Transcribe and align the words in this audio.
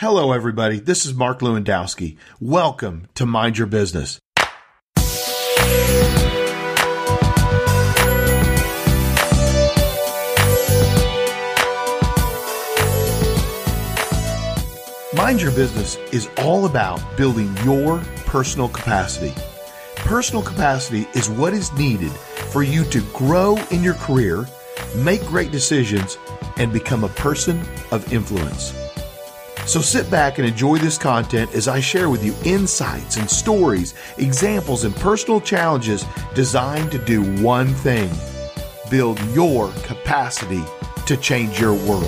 Hello, 0.00 0.30
everybody. 0.30 0.78
This 0.78 1.04
is 1.04 1.12
Mark 1.12 1.40
Lewandowski. 1.40 2.18
Welcome 2.38 3.08
to 3.16 3.26
Mind 3.26 3.58
Your 3.58 3.66
Business. 3.66 4.20
Mind 15.16 15.42
Your 15.42 15.50
Business 15.50 15.96
is 16.12 16.28
all 16.38 16.64
about 16.64 17.00
building 17.16 17.52
your 17.64 17.98
personal 18.24 18.68
capacity. 18.68 19.34
Personal 19.96 20.44
capacity 20.44 21.08
is 21.16 21.28
what 21.28 21.52
is 21.52 21.72
needed 21.72 22.12
for 22.52 22.62
you 22.62 22.84
to 22.84 23.00
grow 23.12 23.56
in 23.72 23.82
your 23.82 23.94
career, 23.94 24.46
make 24.94 25.22
great 25.22 25.50
decisions, 25.50 26.18
and 26.56 26.72
become 26.72 27.02
a 27.02 27.08
person 27.08 27.60
of 27.90 28.12
influence. 28.12 28.72
So 29.68 29.82
sit 29.82 30.10
back 30.10 30.38
and 30.38 30.48
enjoy 30.48 30.78
this 30.78 30.96
content 30.96 31.54
as 31.54 31.68
I 31.68 31.78
share 31.78 32.08
with 32.08 32.24
you 32.24 32.34
insights 32.42 33.18
and 33.18 33.30
stories, 33.30 33.92
examples, 34.16 34.84
and 34.84 34.96
personal 34.96 35.42
challenges 35.42 36.06
designed 36.34 36.90
to 36.90 36.98
do 36.98 37.22
one 37.42 37.74
thing 37.74 38.10
build 38.90 39.20
your 39.34 39.70
capacity 39.82 40.62
to 41.04 41.18
change 41.18 41.60
your 41.60 41.74
world. 41.74 42.06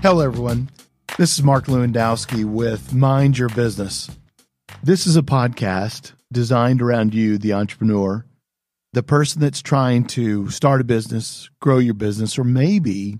Hello, 0.00 0.20
everyone. 0.20 0.70
This 1.18 1.38
is 1.38 1.42
Mark 1.42 1.66
Lewandowski 1.66 2.46
with 2.46 2.94
Mind 2.94 3.36
Your 3.36 3.50
Business. 3.50 4.08
This 4.82 5.06
is 5.06 5.16
a 5.16 5.22
podcast 5.22 6.12
designed 6.32 6.80
around 6.80 7.14
you, 7.14 7.36
the 7.36 7.52
entrepreneur, 7.52 8.24
the 8.92 9.02
person 9.02 9.40
that's 9.40 9.62
trying 9.62 10.04
to 10.04 10.48
start 10.50 10.80
a 10.80 10.84
business, 10.84 11.50
grow 11.60 11.78
your 11.78 11.94
business, 11.94 12.38
or 12.38 12.44
maybe 12.44 13.18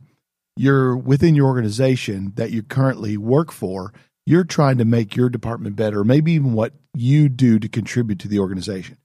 you're 0.56 0.97
within 0.97 1.34
your 1.34 1.47
organization 1.47 2.33
that 2.36 2.50
you 2.50 2.62
currently 2.62 3.16
work 3.16 3.52
for, 3.52 3.92
you're 4.27 4.44
trying 4.44 4.78
to 4.78 4.84
make 4.84 5.16
your 5.16 5.28
department 5.28 5.77
better, 5.77 6.02
maybe 6.02 6.33
even 6.33 6.55
what 6.55 6.72
you 6.94 7.28
do 7.28 7.58
to 7.58 7.69
contribute 7.69 8.19
to 8.20 8.28
the 8.28 8.39
organization. 8.39 8.96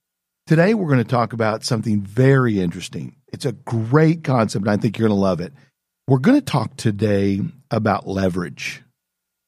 Today, 0.48 0.74
we're 0.74 0.90
going 0.90 1.00
to 1.00 1.04
talk 1.04 1.34
about 1.34 1.64
something 1.64 2.02
very 2.02 2.60
interesting. 2.60 3.16
It's 3.34 3.46
a 3.46 3.52
great 3.52 4.24
concept, 4.24 4.66
and 4.66 4.72
I 4.72 4.78
think 4.78 4.98
you're 4.98 5.08
going 5.08 5.18
to 5.18 5.22
love 5.22 5.42
it. 5.42 5.54
We're 6.08 6.20
going 6.20 6.40
to 6.40 6.46
talk 6.46 6.78
today 6.78 7.42
about 7.72 8.08
leverage. 8.08 8.84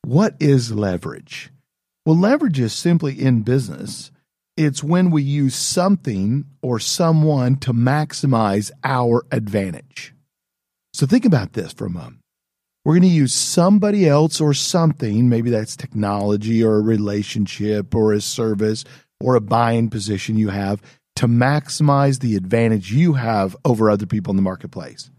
What 0.04 0.36
is 0.40 0.72
leverage? 0.72 1.52
Well, 2.08 2.16
leverage 2.16 2.58
is 2.58 2.72
simply 2.72 3.22
in 3.22 3.42
business. 3.42 4.12
It's 4.56 4.82
when 4.82 5.12
we 5.12 5.24
use 5.24 5.56
something 5.56 6.46
or 6.62 6.80
someone 6.80 7.58
to 7.58 7.74
maximize 7.74 8.72
our 8.86 9.26
advantage. 9.30 10.14
So 10.94 11.06
think 11.06 11.26
about 11.26 11.52
this 11.52 11.74
for 11.74 11.86
a 11.86 11.90
moment. 11.90 12.20
We're 12.86 12.94
going 12.94 13.02
to 13.02 13.10
use 13.10 13.34
somebody 13.34 14.08
else 14.08 14.40
or 14.40 14.54
something, 14.54 15.28
maybe 15.28 15.50
that's 15.50 15.76
technology 15.76 16.64
or 16.64 16.78
a 16.78 16.82
relationship 16.82 17.94
or 17.94 18.14
a 18.14 18.22
service 18.22 18.86
or 19.20 19.36
a 19.36 19.42
buying 19.42 19.90
position 19.90 20.38
you 20.38 20.48
have 20.48 20.82
to 21.18 21.28
maximize 21.28 22.22
the 22.22 22.38
advantage 22.38 22.94
you 22.94 23.16
have 23.16 23.54
over 23.66 23.90
other 23.90 24.06
people 24.06 24.32
in 24.32 24.38
the 24.38 24.42
marketplace. 24.42 25.12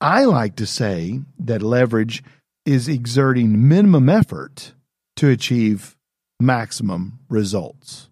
I 0.00 0.24
like 0.24 0.56
to 0.56 0.64
say 0.64 1.20
that 1.40 1.60
leverage 1.60 2.24
is 2.64 2.88
exerting 2.88 3.68
minimum 3.68 4.08
effort 4.08 4.72
to 5.16 5.28
achieve 5.28 5.94
maximum 6.42 7.20
results. 7.28 8.08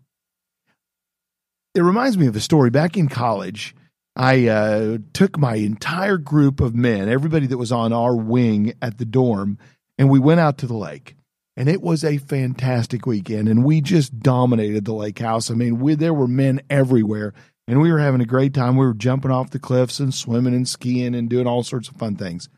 It 1.75 1.83
reminds 1.83 2.19
me 2.19 2.27
of 2.27 2.37
a 2.37 2.41
story 2.41 2.71
back 2.71 2.97
in 2.97 3.09
college. 3.09 3.75
I 4.17 4.49
uh, 4.49 4.99
took 5.13 5.39
my 5.39 5.57
entire 5.57 6.19
group 6.19 6.61
of 6.61 6.75
men, 6.75 7.09
everybody 7.09 7.47
that 7.47 7.59
was 7.59 7.73
on 7.73 7.93
our 7.93 8.17
wing 8.17 8.75
at 8.83 8.99
the 8.99 9.05
dorm, 9.05 9.59
and 9.99 10.11
we 10.11 10.19
went 10.19 10.41
out 10.41 10.59
to 10.59 10.67
the 10.67 10.75
lake. 10.75 11.17
And 11.57 11.69
it 11.69 11.83
was 11.83 12.05
a 12.05 12.19
fantastic 12.19 13.07
weekend, 13.07 13.49
and 13.49 13.65
we 13.65 13.81
just 13.81 14.19
dominated 14.21 14.85
the 14.85 14.95
lake 14.95 15.19
house. 15.19 15.51
I 15.51 15.55
mean, 15.55 15.79
we, 15.79 15.95
there 15.95 16.15
were 16.15 16.27
men 16.27 16.61
everywhere, 16.71 17.35
and 17.69 17.81
we 17.81 17.93
were 17.93 17.99
having 17.99 18.21
a 18.21 18.27
great 18.27 18.55
time. 18.55 18.77
We 18.77 18.87
were 18.87 18.95
jumping 18.95 19.31
off 19.31 19.51
the 19.51 19.59
cliffs 19.59 20.01
and 20.01 20.13
swimming 20.13 20.55
and 20.55 20.69
skiing 20.69 21.15
and 21.15 21.29
doing 21.29 21.47
all 21.47 21.63
sorts 21.63 21.89
of 21.89 21.97
fun 21.97 22.17
things. 22.17 22.49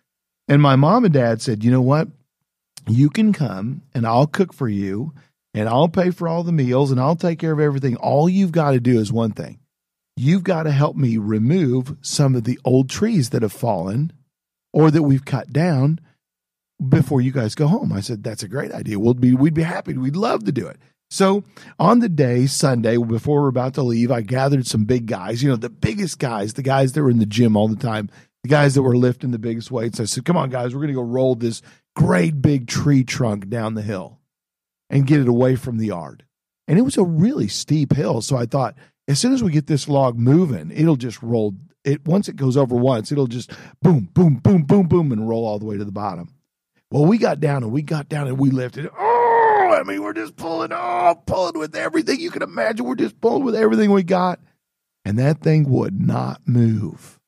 And 0.48 0.62
my 0.62 0.76
mom 0.76 1.04
and 1.04 1.12
dad 1.12 1.42
said, 1.42 1.64
You 1.64 1.70
know 1.70 1.82
what? 1.82 2.08
You 2.88 3.10
can 3.10 3.32
come 3.32 3.82
and 3.94 4.06
I'll 4.06 4.26
cook 4.26 4.52
for 4.52 4.68
you 4.68 5.12
and 5.54 5.68
I'll 5.68 5.88
pay 5.88 6.10
for 6.10 6.28
all 6.28 6.42
the 6.42 6.52
meals 6.52 6.90
and 6.90 7.00
I'll 7.00 7.16
take 7.16 7.38
care 7.38 7.52
of 7.52 7.60
everything. 7.60 7.96
All 7.96 8.28
you've 8.28 8.52
got 8.52 8.72
to 8.72 8.80
do 8.80 8.98
is 8.98 9.12
one 9.12 9.32
thing 9.32 9.58
you've 10.16 10.44
got 10.44 10.64
to 10.64 10.70
help 10.70 10.96
me 10.96 11.16
remove 11.16 11.96
some 12.02 12.34
of 12.34 12.44
the 12.44 12.58
old 12.64 12.90
trees 12.90 13.30
that 13.30 13.42
have 13.42 13.52
fallen 13.52 14.12
or 14.72 14.90
that 14.90 15.02
we've 15.02 15.24
cut 15.24 15.52
down 15.52 15.98
before 16.88 17.20
you 17.20 17.32
guys 17.32 17.54
go 17.54 17.66
home. 17.66 17.92
I 17.92 18.00
said, 18.00 18.22
That's 18.22 18.42
a 18.42 18.48
great 18.48 18.72
idea. 18.72 18.98
We'll 18.98 19.14
be, 19.14 19.34
we'd 19.34 19.54
be 19.54 19.62
happy. 19.62 19.96
We'd 19.96 20.16
love 20.16 20.44
to 20.44 20.52
do 20.52 20.66
it. 20.66 20.78
So 21.10 21.44
on 21.78 21.98
the 21.98 22.08
day, 22.08 22.46
Sunday, 22.46 22.96
before 22.96 23.42
we're 23.42 23.48
about 23.48 23.74
to 23.74 23.82
leave, 23.82 24.10
I 24.10 24.22
gathered 24.22 24.66
some 24.66 24.84
big 24.84 25.06
guys, 25.06 25.42
you 25.42 25.50
know, 25.50 25.56
the 25.56 25.68
biggest 25.68 26.18
guys, 26.18 26.54
the 26.54 26.62
guys 26.62 26.92
that 26.92 27.02
were 27.02 27.10
in 27.10 27.18
the 27.18 27.26
gym 27.26 27.54
all 27.54 27.68
the 27.68 27.76
time, 27.76 28.08
the 28.42 28.48
guys 28.48 28.74
that 28.74 28.82
were 28.82 28.96
lifting 28.96 29.30
the 29.30 29.38
biggest 29.38 29.70
weights. 29.70 30.00
I 30.00 30.04
said, 30.04 30.24
Come 30.24 30.36
on, 30.36 30.50
guys, 30.50 30.74
we're 30.74 30.80
going 30.80 30.88
to 30.88 30.94
go 30.94 31.02
roll 31.02 31.34
this 31.34 31.62
great 31.94 32.40
big 32.40 32.66
tree 32.66 33.04
trunk 33.04 33.48
down 33.48 33.74
the 33.74 33.82
hill 33.82 34.18
and 34.92 35.06
get 35.06 35.20
it 35.20 35.26
away 35.26 35.56
from 35.56 35.78
the 35.78 35.86
yard. 35.86 36.24
And 36.68 36.78
it 36.78 36.82
was 36.82 36.96
a 36.96 37.02
really 37.02 37.48
steep 37.48 37.94
hill. 37.94 38.20
So 38.20 38.36
I 38.36 38.46
thought, 38.46 38.76
as 39.08 39.18
soon 39.18 39.32
as 39.32 39.42
we 39.42 39.50
get 39.50 39.66
this 39.66 39.88
log 39.88 40.16
moving, 40.16 40.70
it'll 40.70 40.96
just 40.96 41.20
roll. 41.22 41.54
It 41.84 42.06
once 42.06 42.28
it 42.28 42.36
goes 42.36 42.56
over 42.56 42.76
once, 42.76 43.10
it'll 43.10 43.26
just 43.26 43.50
boom, 43.80 44.08
boom, 44.12 44.36
boom, 44.36 44.62
boom, 44.62 44.86
boom, 44.86 45.10
and 45.10 45.28
roll 45.28 45.44
all 45.44 45.58
the 45.58 45.64
way 45.64 45.76
to 45.76 45.84
the 45.84 45.90
bottom. 45.90 46.32
Well, 46.92 47.06
we 47.06 47.18
got 47.18 47.40
down 47.40 47.64
and 47.64 47.72
we 47.72 47.82
got 47.82 48.08
down 48.08 48.28
and 48.28 48.38
we 48.38 48.50
lifted. 48.50 48.88
Oh, 48.96 49.76
I 49.76 49.82
mean, 49.82 50.02
we're 50.02 50.12
just 50.12 50.36
pulling 50.36 50.72
off, 50.72 51.26
pulling 51.26 51.58
with 51.58 51.74
everything 51.74 52.20
you 52.20 52.30
can 52.30 52.42
imagine. 52.42 52.86
We're 52.86 52.94
just 52.94 53.20
pulling 53.20 53.44
with 53.44 53.56
everything 53.56 53.90
we 53.90 54.02
got. 54.04 54.38
And 55.04 55.18
that 55.18 55.40
thing 55.40 55.68
would 55.70 56.00
not 56.00 56.42
move. 56.46 57.18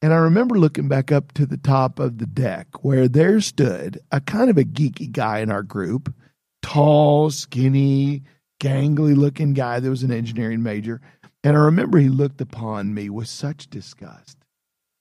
And 0.00 0.12
I 0.12 0.16
remember 0.16 0.56
looking 0.56 0.86
back 0.86 1.10
up 1.10 1.32
to 1.32 1.46
the 1.46 1.56
top 1.56 1.98
of 1.98 2.18
the 2.18 2.26
deck 2.26 2.84
where 2.84 3.08
there 3.08 3.40
stood 3.40 3.98
a 4.12 4.20
kind 4.20 4.48
of 4.48 4.56
a 4.56 4.62
geeky 4.62 5.10
guy 5.10 5.40
in 5.40 5.50
our 5.50 5.64
group 5.64 6.14
tall, 6.62 7.30
skinny, 7.30 8.22
gangly 8.60 9.16
looking 9.16 9.52
guy 9.54 9.80
that 9.80 9.90
was 9.90 10.02
an 10.02 10.12
engineering 10.12 10.62
major. 10.62 11.00
And 11.44 11.56
I 11.56 11.60
remember 11.60 11.98
he 11.98 12.08
looked 12.08 12.40
upon 12.40 12.94
me 12.94 13.08
with 13.08 13.28
such 13.28 13.68
disgust. 13.68 14.36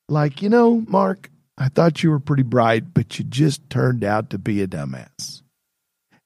Like, 0.08 0.42
you 0.42 0.50
know, 0.50 0.86
Mark, 0.88 1.30
I 1.58 1.70
thought 1.70 2.04
you 2.04 2.12
were 2.12 2.20
pretty 2.20 2.44
bright, 2.44 2.94
but 2.94 3.18
you 3.18 3.26
just 3.26 3.70
turned 3.70 4.04
out 4.04 4.30
to 4.30 4.38
be 4.38 4.62
a 4.62 4.68
dumbass. 4.68 5.42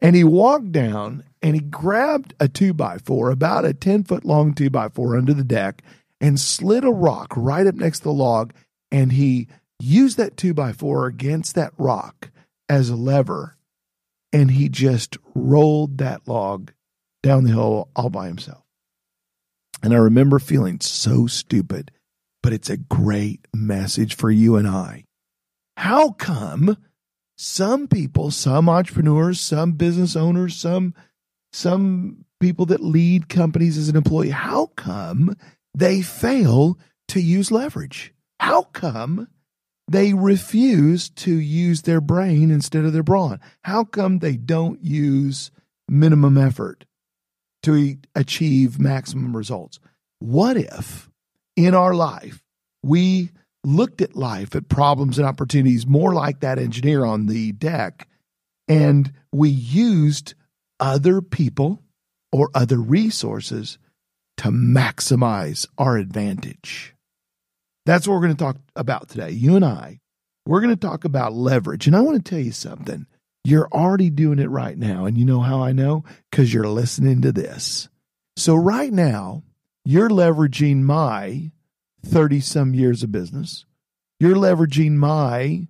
And 0.02 0.16
he 0.16 0.24
walked 0.24 0.72
down 0.72 1.24
and 1.41 1.56
he 1.56 1.62
grabbed 1.62 2.34
a 2.40 2.47
two 2.47 2.74
by 2.74 2.97
four, 2.97 3.31
about 3.31 3.66
a 3.66 3.74
10 3.74 4.03
foot 4.03 4.25
long 4.25 4.53
two 4.53 4.70
by 4.70 4.90
four 4.90 5.16
under 5.16 5.34
the 5.34 5.44
deck, 5.44 5.81
and 6.20 6.40
slid 6.40 6.84
a 6.84 6.91
rock 6.91 7.34
right 7.36 7.66
up 7.66 7.75
next 7.75 8.00
to 8.00 8.03
the 8.06 8.14
log. 8.14 8.53
And 8.91 9.14
he 9.14 9.47
used 9.80 10.18
that 10.18 10.38
two 10.38 10.53
by 10.53 10.74
four 10.74 11.08
against 11.08 11.56
that 11.56 11.74
rock 11.78 12.30
as 12.68 12.90
a 12.90 12.96
lever 12.96 13.58
and 14.34 14.52
he 14.52 14.69
just 14.69 15.18
rolled 15.36 15.97
that 15.97 16.28
log 16.28 16.72
down 17.24 17.44
the 17.44 17.52
hill 17.52 17.90
all 17.96 18.09
by 18.09 18.28
himself. 18.28 18.64
And 19.84 19.94
I 19.94 19.97
remember 19.97 20.40
feeling 20.40 20.80
so 20.80 21.28
stupid, 21.28 21.92
but 22.44 22.53
it's 22.53 22.70
a 22.70 22.78
great 22.78 23.47
message 23.53 24.16
for 24.16 24.30
you 24.30 24.56
and 24.56 24.68
I. 24.68 25.06
How 25.78 26.12
come 26.12 26.78
some 27.38 27.88
people, 27.88 28.30
some 28.30 28.70
entrepreneurs, 28.70 29.40
some 29.40 29.74
business 29.74 30.16
owners, 30.16 30.56
some 30.56 30.94
some 31.53 32.25
people 32.40 32.66
that 32.68 32.84
lead 32.84 33.28
companies 33.28 33.78
as 33.78 33.90
an 33.90 33.96
employee, 33.96 34.30
how 34.30 34.67
come 34.78 35.35
they 35.76 36.02
fail 36.02 36.78
to 37.09 37.20
use 37.20 37.52
leverage? 37.52 38.14
How 38.40 38.64
come 38.64 39.28
they 39.91 40.14
refuse 40.14 41.09
to 41.09 41.34
use 41.34 41.82
their 41.82 41.99
brain 41.99 42.49
instead 42.49 42.85
of 42.85 42.93
their 42.93 43.03
brawn. 43.03 43.41
How 43.64 43.84
come 43.84 44.20
they 44.20 44.38
don't 44.38 44.82
use 44.82 45.52
minimum 45.90 46.38
effort 46.38 46.85
to 47.64 47.97
achieve 48.16 48.79
maximum 48.79 49.35
results? 49.35 49.79
What 50.20 50.55
if 50.55 51.09
in 51.58 51.76
our 51.76 51.93
life 51.93 52.41
we 52.82 53.32
looked 53.66 54.02
at 54.02 54.16
life, 54.16 54.55
at 54.55 54.70
problems 54.70 55.17
and 55.17 55.28
opportunities 55.28 55.85
more 55.85 56.14
like 56.14 56.40
that 56.40 56.58
engineer 56.58 57.03
on 57.03 57.26
the 57.26 57.52
deck, 57.52 58.08
and 58.70 59.11
we 59.34 59.49
used 59.49 60.35
other 60.79 61.22
people 61.22 61.84
or 62.32 62.49
other 62.53 62.78
resources 62.78 63.78
to 64.38 64.49
maximize 64.52 65.67
our 65.78 65.97
advantage? 65.97 66.96
That's 67.85 68.07
what 68.07 68.16
we're 68.16 68.22
going 68.22 68.35
to 68.35 68.43
talk 68.43 68.57
about 68.75 69.09
today. 69.09 69.31
You 69.31 69.55
and 69.55 69.66
I, 69.66 69.99
we're 70.45 70.61
going 70.61 70.75
to 70.75 70.87
talk 70.87 71.05
about 71.05 71.33
leverage. 71.33 71.87
And 71.87 71.95
I 71.95 72.01
want 72.01 72.23
to 72.23 72.29
tell 72.29 72.43
you 72.43 72.51
something. 72.51 73.07
You're 73.43 73.67
already 73.69 74.09
doing 74.09 74.39
it 74.39 74.49
right 74.49 74.78
now. 74.78 75.05
And 75.05 75.17
you 75.17 75.25
know 75.25 75.41
how 75.41 75.63
I 75.63 75.72
know? 75.72 76.03
Because 76.29 76.53
you're 76.53 76.67
listening 76.67 77.22
to 77.22 77.31
this. 77.31 77.89
So 78.37 78.55
right 78.55 78.93
now, 78.93 79.43
you're 79.83 80.09
leveraging 80.09 80.81
my 80.81 81.51
30 82.05 82.39
some 82.39 82.73
years 82.73 83.03
of 83.03 83.11
business. 83.11 83.66
You're 84.19 84.35
leveraging 84.35 84.93
my 84.93 85.67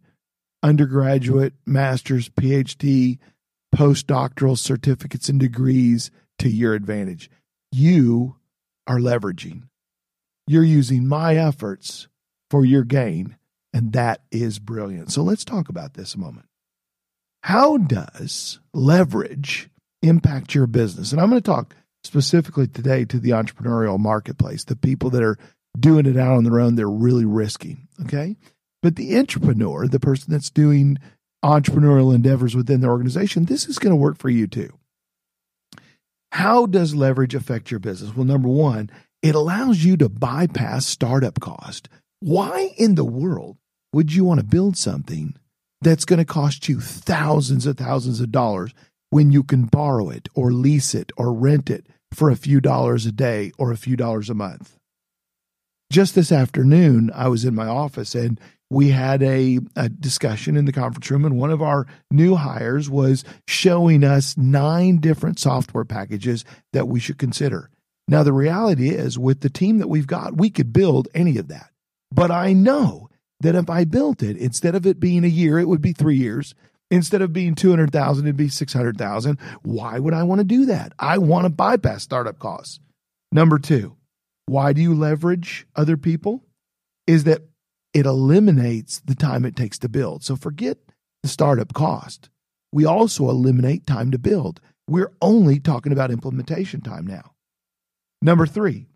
undergraduate, 0.62 1.54
master's, 1.66 2.30
PhD, 2.30 3.20
postdoctoral 3.74 4.58
certificates 4.58 5.30
and 5.30 5.40
degrees 5.40 6.12
to 6.40 6.50
your 6.50 6.74
advantage. 6.74 7.30
You 7.72 8.36
are 8.88 9.00
leveraging. 9.00 9.64
You're 10.52 10.66
using 10.66 11.08
my 11.08 11.38
efforts 11.38 12.10
for 12.50 12.66
your 12.66 12.84
gain, 12.84 13.38
and 13.72 13.94
that 13.94 14.24
is 14.32 14.60
brilliant. 14.60 15.10
So 15.10 15.24
let's 15.24 15.46
talk 15.46 15.70
about 15.70 15.94
this 15.94 16.14
a 16.14 16.20
moment. 16.20 16.46
How 17.44 17.78
does 17.78 18.60
leverage 18.74 19.70
impact 20.02 20.54
your 20.54 20.68
business? 20.68 21.14
And 21.14 21.22
I'm 21.22 21.30
going 21.30 21.42
to 21.42 21.50
talk 21.50 21.74
specifically 22.04 22.68
today 22.68 23.06
to 23.06 23.18
the 23.18 23.30
entrepreneurial 23.30 23.98
marketplace, 23.98 24.66
the 24.66 24.76
people 24.76 25.10
that 25.12 25.24
are 25.24 25.38
doing 25.80 26.06
it 26.06 26.18
out 26.18 26.34
on 26.34 26.44
their 26.44 26.60
own, 26.60 26.76
they're 26.76 26.90
really 26.90 27.24
risking. 27.24 27.88
Okay. 28.04 28.36
But 28.82 28.98
the 28.98 29.18
entrepreneur, 29.18 29.88
the 29.88 30.02
person 30.02 30.34
that's 30.34 30.50
doing 30.50 30.98
entrepreneurial 31.46 32.14
endeavors 32.14 32.58
within 32.58 32.82
their 32.82 32.92
organization, 32.92 33.46
this 33.46 33.70
is 33.70 33.80
going 33.80 33.92
to 33.92 33.96
work 33.96 34.18
for 34.18 34.30
you 34.30 34.48
too. 34.48 34.78
How 36.34 36.66
does 36.66 36.94
leverage 36.94 37.36
affect 37.36 37.72
your 37.72 37.80
business? 37.80 38.14
Well, 38.14 38.26
number 38.26 38.50
one, 38.50 38.90
it 39.22 39.36
allows 39.36 39.84
you 39.84 39.98
to 39.98 40.10
bypass 40.10 40.86
startup 40.86 41.40
cost. 41.40 41.90
Why 42.20 42.74
in 42.78 42.96
the 42.96 43.06
world 43.06 43.58
would 43.94 44.14
you 44.14 44.26
want 44.26 44.40
to 44.40 44.46
build 44.46 44.78
something 44.78 45.36
that's 45.82 46.06
going 46.06 46.20
to 46.20 46.26
cost 46.26 46.70
you 46.70 46.80
thousands 46.80 47.66
and 47.66 47.78
thousands 47.78 48.20
of 48.20 48.32
dollars 48.32 48.74
when 49.10 49.32
you 49.32 49.44
can 49.44 49.66
borrow 49.66 50.10
it 50.10 50.30
or 50.34 50.52
lease 50.52 50.96
it 50.96 51.12
or 51.18 51.34
rent 51.34 51.70
it 51.70 51.88
for 52.14 52.30
a 52.30 52.36
few 52.36 52.62
dollars 52.62 53.06
a 53.06 53.12
day 53.12 53.52
or 53.58 53.72
a 53.72 53.78
few 53.78 53.96
dollars 53.96 54.30
a 54.30 54.36
month? 54.36 54.78
Just 55.92 56.16
this 56.16 56.32
afternoon, 56.32 57.12
I 57.14 57.28
was 57.28 57.44
in 57.44 57.54
my 57.54 57.68
office 57.68 58.16
and 58.16 58.40
we 58.70 58.92
had 58.92 59.22
a, 59.22 59.60
a, 59.76 59.90
discussion 59.90 60.56
in 60.56 60.64
the 60.64 60.72
conference 60.72 61.12
room, 61.12 61.26
and 61.26 61.38
one 61.38 61.52
of 61.52 61.62
our 61.62 61.86
new 62.10 62.36
hires 62.36 62.90
was 62.90 63.26
showing 63.46 64.02
us 64.06 64.38
nine 64.38 65.00
different 65.00 65.40
software 65.40 65.84
packages 65.84 66.46
that 66.72 66.88
we 66.88 67.02
should 67.02 67.18
consider. 67.18 67.70
Now, 68.12 68.24
the 68.24 68.34
reality 68.34 68.90
is, 68.90 69.18
with 69.18 69.40
the 69.40 69.50
team 69.50 69.78
that 69.78 69.88
we've 69.88 70.06
got, 70.06 70.36
we 70.36 70.50
could 70.50 70.74
build 70.74 71.08
any 71.16 71.38
of 71.38 71.48
that. 71.48 71.70
But 72.14 72.30
I 72.30 72.52
know 72.52 73.10
that 73.40 73.56
if 73.56 73.70
I 73.70 73.86
built 73.86 74.22
it, 74.22 74.36
instead 74.36 74.76
of 74.76 74.86
it 74.86 75.00
being 75.00 75.24
a 75.24 75.30
year, 75.30 75.58
it 75.58 75.70
would 75.70 75.82
be 75.82 75.94
three 75.94 76.18
years. 76.18 76.54
Instead 76.90 77.22
of 77.22 77.32
being 77.32 77.56
200,000, 77.56 78.26
it'd 78.26 78.36
be 78.36 78.50
600,000. 78.50 79.40
Why 79.62 79.98
would 79.98 80.14
I 80.14 80.24
want 80.24 80.40
to 80.40 80.44
do 80.44 80.66
that? 80.66 80.92
I 81.00 81.20
want 81.20 81.46
to 81.46 81.50
bypass 81.50 82.04
startup 82.04 82.38
costs. 82.38 82.82
Number 83.32 83.58
two, 83.58 83.96
why 84.46 84.74
do 84.74 84.82
you 84.82 84.94
leverage 84.94 85.66
other 85.74 85.96
people? 85.96 86.44
Is 87.08 87.24
that 87.24 87.44
it 87.94 88.06
eliminates 88.06 89.00
the 89.00 89.16
time 89.16 89.46
it 89.46 89.56
takes 89.56 89.80
to 89.80 89.90
build. 89.90 90.26
So 90.26 90.36
forget 90.36 90.78
the 91.24 91.30
startup 91.30 91.74
cost. 91.74 92.30
We 92.74 92.84
also 92.84 93.30
eliminate 93.30 93.88
time 93.88 94.12
to 94.12 94.20
build. 94.20 94.60
We're 94.86 95.14
only 95.22 95.60
talking 95.60 95.94
about 95.94 96.12
implementation 96.12 96.82
time 96.82 97.08
now. 97.08 97.36
Number 98.22 98.46
three, 98.46 98.88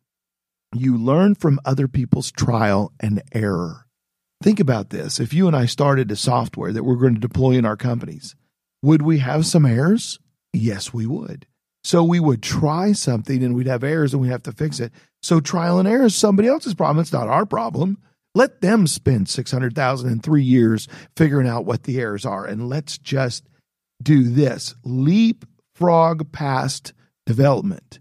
you 0.76 0.98
learn 0.98 1.36
from 1.36 1.60
other 1.66 1.88
people's 1.88 2.32
trial 2.32 2.94
and 3.00 3.24
error. 3.32 3.88
Think 4.44 4.60
about 4.60 4.92
this. 4.92 5.20
If 5.20 5.34
you 5.34 5.48
and 5.48 5.56
I 5.56 5.66
started 5.66 6.12
a 6.12 6.16
software 6.16 6.72
that 6.72 6.84
we're 6.84 6.96
going 6.96 7.16
to 7.16 7.22
deploy 7.22 7.54
in 7.54 7.66
our 7.66 7.78
companies, 7.78 8.36
would 8.84 9.02
we 9.02 9.20
have 9.20 9.46
some 9.46 9.66
errors? 9.66 10.20
Yes, 10.54 10.94
we 10.94 11.08
would. 11.08 11.48
So 11.84 12.04
we 12.04 12.20
would 12.20 12.44
try 12.44 12.92
something 12.92 13.44
and 13.44 13.56
we'd 13.56 13.68
have 13.68 13.84
errors 13.84 14.14
and 14.14 14.22
we'd 14.22 14.32
have 14.32 14.44
to 14.44 14.52
fix 14.52 14.80
it. 14.80 14.92
So 15.24 15.40
trial 15.40 15.80
and 15.80 15.88
error 15.88 16.06
is 16.06 16.16
somebody 16.16 16.48
else's 16.48 16.76
problem. 16.76 17.02
It's 17.02 17.14
not 17.14 17.28
our 17.28 17.46
problem. 17.46 17.98
Let 18.36 18.62
them 18.62 18.86
spend 18.86 19.30
600,000 19.30 20.12
in 20.12 20.20
3 20.20 20.44
years 20.44 20.88
figuring 21.16 21.48
out 21.48 21.66
what 21.66 21.84
the 21.84 22.00
errors 22.00 22.26
are 22.26 22.46
and 22.46 22.70
let's 22.70 22.98
just 22.98 23.48
do 24.04 24.24
this. 24.24 24.76
Leapfrog 24.84 26.32
past 26.32 26.94
development 27.26 28.00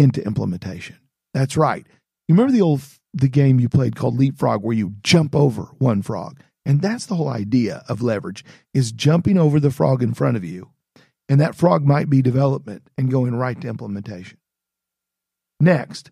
into 0.00 0.24
implementation. 0.24 0.98
That's 1.34 1.56
right. 1.56 1.86
You 2.26 2.34
remember 2.34 2.52
the 2.52 2.62
old 2.62 2.82
the 3.12 3.28
game 3.28 3.60
you 3.60 3.68
played 3.68 3.96
called 3.96 4.18
Leapfrog 4.18 4.62
where 4.62 4.76
you 4.76 4.94
jump 5.02 5.34
over 5.34 5.64
one 5.78 6.02
frog. 6.02 6.40
And 6.64 6.80
that's 6.80 7.06
the 7.06 7.16
whole 7.16 7.28
idea 7.28 7.82
of 7.88 8.02
leverage 8.02 8.44
is 8.72 8.92
jumping 8.92 9.38
over 9.38 9.58
the 9.58 9.70
frog 9.70 10.02
in 10.02 10.14
front 10.14 10.36
of 10.36 10.44
you. 10.44 10.70
And 11.28 11.40
that 11.40 11.54
frog 11.54 11.84
might 11.84 12.10
be 12.10 12.22
development 12.22 12.82
and 12.96 13.10
going 13.10 13.34
right 13.34 13.60
to 13.60 13.68
implementation. 13.68 14.38
Next, 15.58 16.10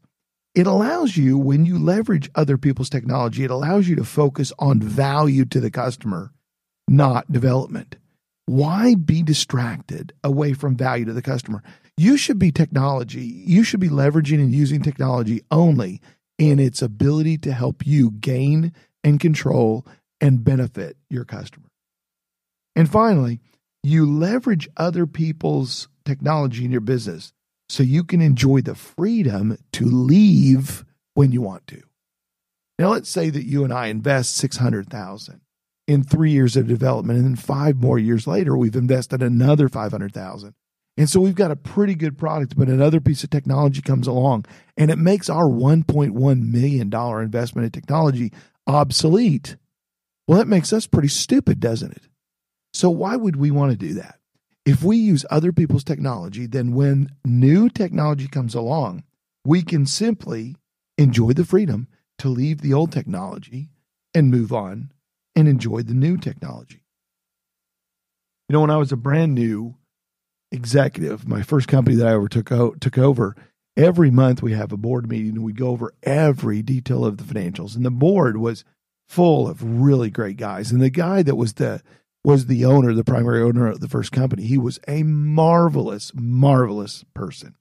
it 0.54 0.66
allows 0.66 1.16
you, 1.16 1.38
when 1.38 1.64
you 1.64 1.78
leverage 1.78 2.30
other 2.34 2.58
people's 2.58 2.90
technology, 2.90 3.44
it 3.44 3.50
allows 3.50 3.88
you 3.88 3.96
to 3.96 4.04
focus 4.04 4.52
on 4.58 4.80
value 4.80 5.44
to 5.46 5.60
the 5.60 5.70
customer, 5.70 6.32
not 6.88 7.30
development. 7.30 7.96
Why 8.46 8.94
be 8.94 9.22
distracted 9.22 10.12
away 10.24 10.54
from 10.54 10.76
value 10.76 11.04
to 11.04 11.12
the 11.12 11.22
customer? 11.22 11.62
You 11.98 12.16
should 12.16 12.38
be 12.38 12.52
technology. 12.52 13.24
You 13.24 13.64
should 13.64 13.80
be 13.80 13.88
leveraging 13.88 14.38
and 14.38 14.54
using 14.54 14.82
technology 14.82 15.42
only 15.50 16.00
in 16.38 16.60
its 16.60 16.80
ability 16.80 17.38
to 17.38 17.52
help 17.52 17.84
you 17.84 18.12
gain 18.12 18.72
and 19.02 19.18
control 19.18 19.84
and 20.20 20.44
benefit 20.44 20.96
your 21.10 21.24
customer. 21.24 21.66
And 22.76 22.88
finally, 22.88 23.40
you 23.82 24.06
leverage 24.06 24.68
other 24.76 25.06
people's 25.06 25.88
technology 26.04 26.64
in 26.64 26.70
your 26.70 26.80
business 26.80 27.32
so 27.68 27.82
you 27.82 28.04
can 28.04 28.20
enjoy 28.20 28.60
the 28.60 28.76
freedom 28.76 29.58
to 29.72 29.84
leave 29.84 30.84
when 31.14 31.32
you 31.32 31.42
want 31.42 31.66
to. 31.66 31.82
Now, 32.78 32.90
let's 32.90 33.10
say 33.10 33.28
that 33.28 33.44
you 33.44 33.64
and 33.64 33.72
I 33.72 33.88
invest 33.88 34.36
600,000 34.36 35.40
in 35.88 36.04
three 36.04 36.30
years 36.30 36.56
of 36.56 36.68
development, 36.68 37.18
and 37.18 37.26
then 37.26 37.36
five 37.36 37.76
more 37.76 37.98
years 37.98 38.28
later, 38.28 38.56
we've 38.56 38.76
invested 38.76 39.20
another 39.20 39.68
500,000. 39.68 40.54
And 40.98 41.08
so 41.08 41.20
we've 41.20 41.36
got 41.36 41.52
a 41.52 41.56
pretty 41.56 41.94
good 41.94 42.18
product, 42.18 42.56
but 42.56 42.66
another 42.66 43.00
piece 43.00 43.22
of 43.22 43.30
technology 43.30 43.80
comes 43.80 44.08
along 44.08 44.46
and 44.76 44.90
it 44.90 44.98
makes 44.98 45.30
our 45.30 45.44
$1.1 45.44 46.42
million 46.42 46.92
investment 46.92 47.64
in 47.64 47.70
technology 47.70 48.32
obsolete. 48.66 49.54
Well, 50.26 50.38
that 50.38 50.48
makes 50.48 50.72
us 50.72 50.88
pretty 50.88 51.06
stupid, 51.06 51.60
doesn't 51.60 51.92
it? 51.92 52.08
So, 52.72 52.90
why 52.90 53.14
would 53.14 53.36
we 53.36 53.52
want 53.52 53.70
to 53.70 53.78
do 53.78 53.94
that? 53.94 54.18
If 54.66 54.82
we 54.82 54.96
use 54.96 55.24
other 55.30 55.52
people's 55.52 55.84
technology, 55.84 56.46
then 56.46 56.74
when 56.74 57.10
new 57.24 57.70
technology 57.70 58.26
comes 58.26 58.56
along, 58.56 59.04
we 59.44 59.62
can 59.62 59.86
simply 59.86 60.56
enjoy 60.98 61.32
the 61.32 61.44
freedom 61.44 61.86
to 62.18 62.28
leave 62.28 62.60
the 62.60 62.74
old 62.74 62.90
technology 62.90 63.70
and 64.14 64.32
move 64.32 64.52
on 64.52 64.90
and 65.36 65.46
enjoy 65.46 65.82
the 65.82 65.94
new 65.94 66.16
technology. 66.16 66.82
You 68.48 68.54
know, 68.54 68.62
when 68.62 68.70
I 68.70 68.76
was 68.78 68.90
a 68.90 68.96
brand 68.96 69.36
new 69.36 69.76
executive, 70.50 71.28
my 71.28 71.42
first 71.42 71.68
company 71.68 71.96
that 71.96 72.06
I 72.06 72.14
ever 72.14 72.28
took, 72.28 72.48
took 72.80 72.98
over, 72.98 73.36
every 73.76 74.10
month 74.10 74.42
we 74.42 74.52
have 74.52 74.72
a 74.72 74.76
board 74.76 75.08
meeting 75.08 75.36
and 75.36 75.44
we 75.44 75.52
go 75.52 75.68
over 75.68 75.94
every 76.02 76.62
detail 76.62 77.04
of 77.04 77.16
the 77.16 77.24
financials. 77.24 77.76
And 77.76 77.84
the 77.84 77.90
board 77.90 78.36
was 78.36 78.64
full 79.08 79.48
of 79.48 79.62
really 79.62 80.10
great 80.10 80.36
guys. 80.36 80.70
And 80.70 80.80
the 80.80 80.90
guy 80.90 81.22
that 81.22 81.36
was 81.36 81.54
the 81.54 81.82
was 82.24 82.46
the 82.46 82.64
owner, 82.64 82.92
the 82.92 83.04
primary 83.04 83.40
owner 83.40 83.68
of 83.68 83.80
the 83.80 83.88
first 83.88 84.12
company. 84.12 84.42
He 84.42 84.58
was 84.58 84.80
a 84.88 85.02
marvelous, 85.02 86.12
marvelous 86.14 87.04
person. 87.14 87.54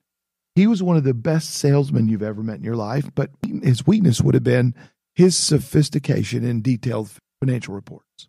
He 0.55 0.65
was 0.65 0.81
one 0.81 0.97
of 0.97 1.03
the 1.03 1.13
best 1.13 1.51
salesmen 1.51 2.09
you've 2.09 2.23
ever 2.23 2.41
met 2.41 2.57
in 2.57 2.63
your 2.63 2.75
life, 2.75 3.09
but 3.13 3.29
his 3.61 3.85
weakness 3.85 4.19
would 4.19 4.33
have 4.33 4.43
been 4.43 4.73
his 5.13 5.37
sophistication 5.37 6.43
in 6.43 6.63
detailed 6.63 7.11
financial 7.39 7.75
reports. 7.75 8.27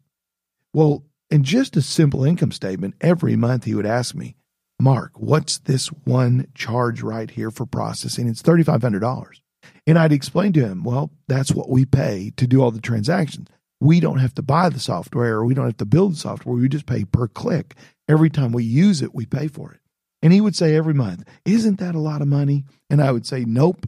Well, 0.75 1.05
in 1.31 1.43
just 1.43 1.77
a 1.77 1.83
simple 1.83 2.25
income 2.25 2.53
statement, 2.53 2.95
every 3.01 3.35
month 3.35 3.65
he 3.65 3.75
would 3.75 3.87
ask 3.87 4.15
me, 4.15 4.37
Mark, 4.81 5.13
what's 5.17 5.59
this 5.59 5.89
one 5.89 6.47
charge 6.55 7.03
right 7.03 7.31
here 7.31 7.51
for 7.51 7.67
processing? 7.67 8.29
It's 8.29 8.43
$3,500. 8.43 9.41
And 9.87 9.99
I'd 9.99 10.13
explain 10.13 10.53
to 10.53 10.65
him, 10.65 10.85
well, 10.85 11.11
that's 11.27 11.53
what 11.53 11.69
we 11.69 11.85
pay 11.85 12.33
to 12.37 12.47
do 12.47 12.63
all 12.63 12.71
the 12.71 12.81
transactions 12.81 13.49
we 13.81 14.01
don't 14.01 14.19
have 14.19 14.35
to 14.35 14.43
buy 14.43 14.69
the 14.69 14.81
software 14.81 15.37
or 15.37 15.45
we 15.45 15.55
don't 15.55 15.67
have 15.67 15.77
to 15.79 15.87
build 15.87 16.13
the 16.13 16.19
software. 16.19 16.55
We 16.55 16.69
just 16.69 16.87
pay 16.87 17.05
per 17.05 17.29
click. 17.29 17.75
Every 18.09 18.31
time 18.31 18.53
we 18.53 18.65
use 18.65 19.03
it, 19.03 19.15
we 19.15 19.27
pay 19.27 19.49
for 19.49 19.73
it. 19.73 19.81
And 20.23 20.33
he 20.33 20.41
would 20.41 20.57
say 20.57 20.75
every 20.75 20.95
month, 20.95 21.25
Isn't 21.45 21.79
that 21.79 21.95
a 21.95 22.01
lot 22.01 22.23
of 22.23 22.29
money? 22.29 22.65
And 22.91 23.01
I 23.01 23.13
would 23.13 23.27
say, 23.27 23.45
Nope, 23.45 23.87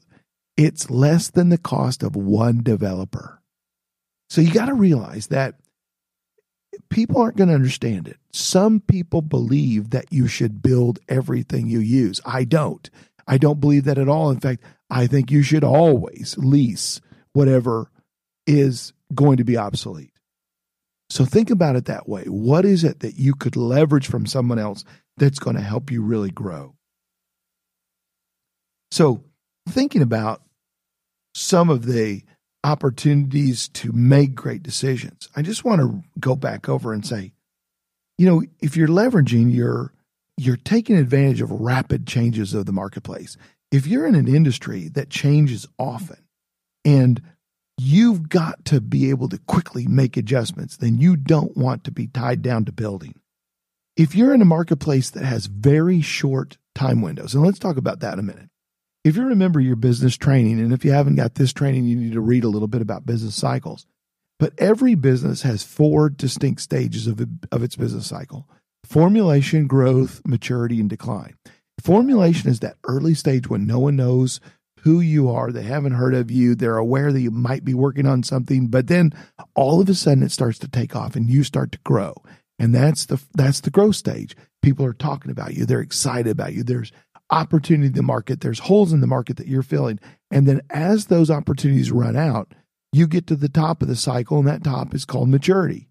it's 0.57 0.91
less 0.91 1.31
than 1.31 1.49
the 1.49 1.59
cost 1.59 2.03
of 2.03 2.15
one 2.15 2.63
developer. 2.63 3.43
So 4.29 4.41
you 4.41 4.53
got 4.53 4.67
to 4.67 4.75
realize 4.75 5.29
that 5.29 5.57
people 6.89 7.21
aren't 7.21 7.37
going 7.37 7.49
to 7.49 7.55
understand 7.55 8.09
it. 8.09 8.19
Some 8.33 8.81
people 8.81 9.23
believe 9.23 9.91
that 9.91 10.07
you 10.11 10.27
should 10.27 10.63
build 10.63 10.99
everything 11.09 11.67
you 11.67 11.81
use. 11.81 12.21
I 12.25 12.45
don't. 12.45 12.89
I 13.27 13.39
don't 13.39 13.61
believe 13.61 13.85
that 13.85 13.99
at 13.99 14.09
all. 14.09 14.31
In 14.31 14.41
fact, 14.41 14.63
I 14.91 15.07
think 15.07 15.31
you 15.31 15.43
should 15.43 15.65
always 15.65 16.37
lease 16.39 17.01
whatever 17.33 17.91
is 18.47 18.93
going 19.15 19.37
to 19.37 19.45
be 19.45 19.57
obsolete. 19.57 20.13
So 21.09 21.25
think 21.25 21.51
about 21.51 21.77
it 21.77 21.87
that 21.87 22.09
way. 22.09 22.25
What 22.25 22.65
is 22.65 22.85
it 22.85 23.01
that 23.01 23.17
you 23.17 23.35
could 23.35 23.57
leverage 23.57 24.07
from 24.07 24.27
someone 24.27 24.59
else 24.59 24.85
that's 25.17 25.39
going 25.39 25.57
to 25.57 25.63
help 25.63 25.91
you 25.91 26.03
really 26.03 26.31
grow? 26.31 26.75
So, 28.93 29.23
thinking 29.69 30.03
about 30.03 30.43
some 31.35 31.71
of 31.71 31.87
the 31.87 32.23
opportunities 32.63 33.69
to 33.69 33.93
make 33.93 34.35
great 34.35 34.63
decisions, 34.63 35.29
I 35.35 35.43
just 35.43 35.65
want 35.65 35.81
to 35.81 36.03
go 36.19 36.37
back 36.37 36.69
over 36.69 36.93
and 36.93 37.05
say, 37.05 37.33
you 38.19 38.27
know, 38.27 38.43
if 38.61 38.77
you're 38.77 38.89
leveraging 38.89 39.55
your 39.55 39.93
you're 40.41 40.57
taking 40.57 40.97
advantage 40.97 41.43
of 41.43 41.51
rapid 41.51 42.07
changes 42.07 42.55
of 42.55 42.65
the 42.65 42.73
marketplace. 42.73 43.37
If 43.71 43.87
you're 43.87 44.07
in 44.07 44.15
an 44.15 44.27
industry 44.27 44.89
that 44.95 45.11
changes 45.11 45.67
often 45.79 46.17
and 46.83 47.21
you've 47.77 48.31
got 48.31 48.65
to 48.67 48.81
be 48.81 49.11
able 49.11 49.29
to 49.29 49.39
quickly 49.39 49.87
make 49.87 50.17
adjustments, 50.17 50.79
then 50.79 50.99
you 50.99 51.17
don't 51.17 51.57
want 51.59 51.85
to 51.85 51.91
be 51.91 52.07
tied 52.07 52.41
down 52.41 52.65
to 52.65 52.73
building. 52.73 53.15
If 53.97 54.15
you're 54.15 54.33
in 54.33 54.41
a 54.41 54.47
marketplace 54.47 55.11
that 55.11 55.25
has 55.25 55.45
very 55.45 56.01
short 56.01 56.57
time 56.75 57.03
windows, 57.03 57.35
and 57.35 57.45
let's 57.45 57.59
talk 57.59 57.77
about 57.77 58.01
that 58.01 58.15
in 58.15 58.21
a 58.21 58.23
minute. 58.23 58.50
If 59.03 59.17
you 59.17 59.25
remember 59.25 59.61
your 59.61 59.77
business 59.77 60.17
training, 60.17 60.61
and 60.61 60.73
if 60.73 60.85
you 60.85 60.93
haven't 60.93 61.17
got 61.17 61.35
this 61.35 61.53
training, 61.53 61.85
you 61.85 61.97
need 61.97 62.13
to 62.13 62.21
read 62.21 62.45
a 62.45 62.49
little 62.49 62.69
bit 62.69 62.83
about 62.83 63.07
business 63.07 63.35
cycles. 63.35 63.87
But 64.39 64.53
every 64.59 64.95
business 64.95 65.43
has 65.43 65.63
four 65.63 66.11
distinct 66.11 66.61
stages 66.61 67.07
of, 67.07 67.21
of 67.51 67.63
its 67.63 67.77
business 67.77 68.07
cycle 68.07 68.49
formulation, 68.85 69.67
growth, 69.67 70.21
maturity, 70.27 70.81
and 70.81 70.91
decline. 70.91 71.37
Formulation 71.81 72.51
is 72.51 72.61
that 72.61 72.77
early 72.85 73.15
stage 73.15 73.49
when 73.49 73.67
no 73.67 73.79
one 73.79 73.97
knows 73.97 74.41
who 74.81 75.01
you 75.01 75.31
are, 75.31 75.53
they 75.53 75.63
haven't 75.63 75.93
heard 75.93 76.15
of 76.15 76.31
you, 76.31 76.55
they're 76.55 76.79
aware 76.79 77.13
that 77.13 77.21
you 77.21 77.31
might 77.31 77.65
be 77.65 77.75
working 77.75 78.07
on 78.07 78.23
something, 78.23 78.67
but 78.69 78.87
then 78.87 79.13
all 79.55 79.81
of 79.81 79.89
a 79.89 79.95
sudden 79.95 80.23
it 80.23 80.33
starts 80.33 80.59
to 80.59 80.69
take 80.69 80.97
off 80.97 81.15
and 81.15 81.29
you 81.29 81.45
start 81.45 81.71
to 81.73 81.79
grow. 81.85 82.15
And 82.59 82.75
that's 82.75 83.07
the 83.07 83.23
that's 83.35 83.61
the 83.61 83.71
growth 83.71 83.97
stage. 83.97 84.37
People 84.63 84.85
are 84.85 84.93
talking 84.93 85.31
about 85.31 85.55
you, 85.55 85.65
they're 85.65 85.81
excited 85.81 86.31
about 86.31 86.55
you. 86.55 86.63
There's 86.63 86.93
opportunity 87.31 87.89
in 87.89 87.93
the 87.95 88.03
market, 88.03 88.41
there's 88.41 88.59
holes 88.61 88.93
in 88.93 89.01
the 89.01 89.07
market 89.07 89.37
that 89.37 89.49
you're 89.49 89.63
filling. 89.63 89.99
And 90.31 90.47
then 90.47 90.61
as 90.71 91.07
those 91.07 91.31
opportunities 91.31 91.93
run 91.93 92.17
out, 92.17 92.53
you 92.93 93.07
get 93.07 93.27
to 93.29 93.37
the 93.37 93.49
top 93.49 93.83
of 93.83 93.89
the 93.89 93.97
cycle, 93.97 94.39
and 94.39 94.49
that 94.49 94.65
top 94.65 94.95
is 94.95 95.05
called 95.05 95.29
maturity. 95.29 95.89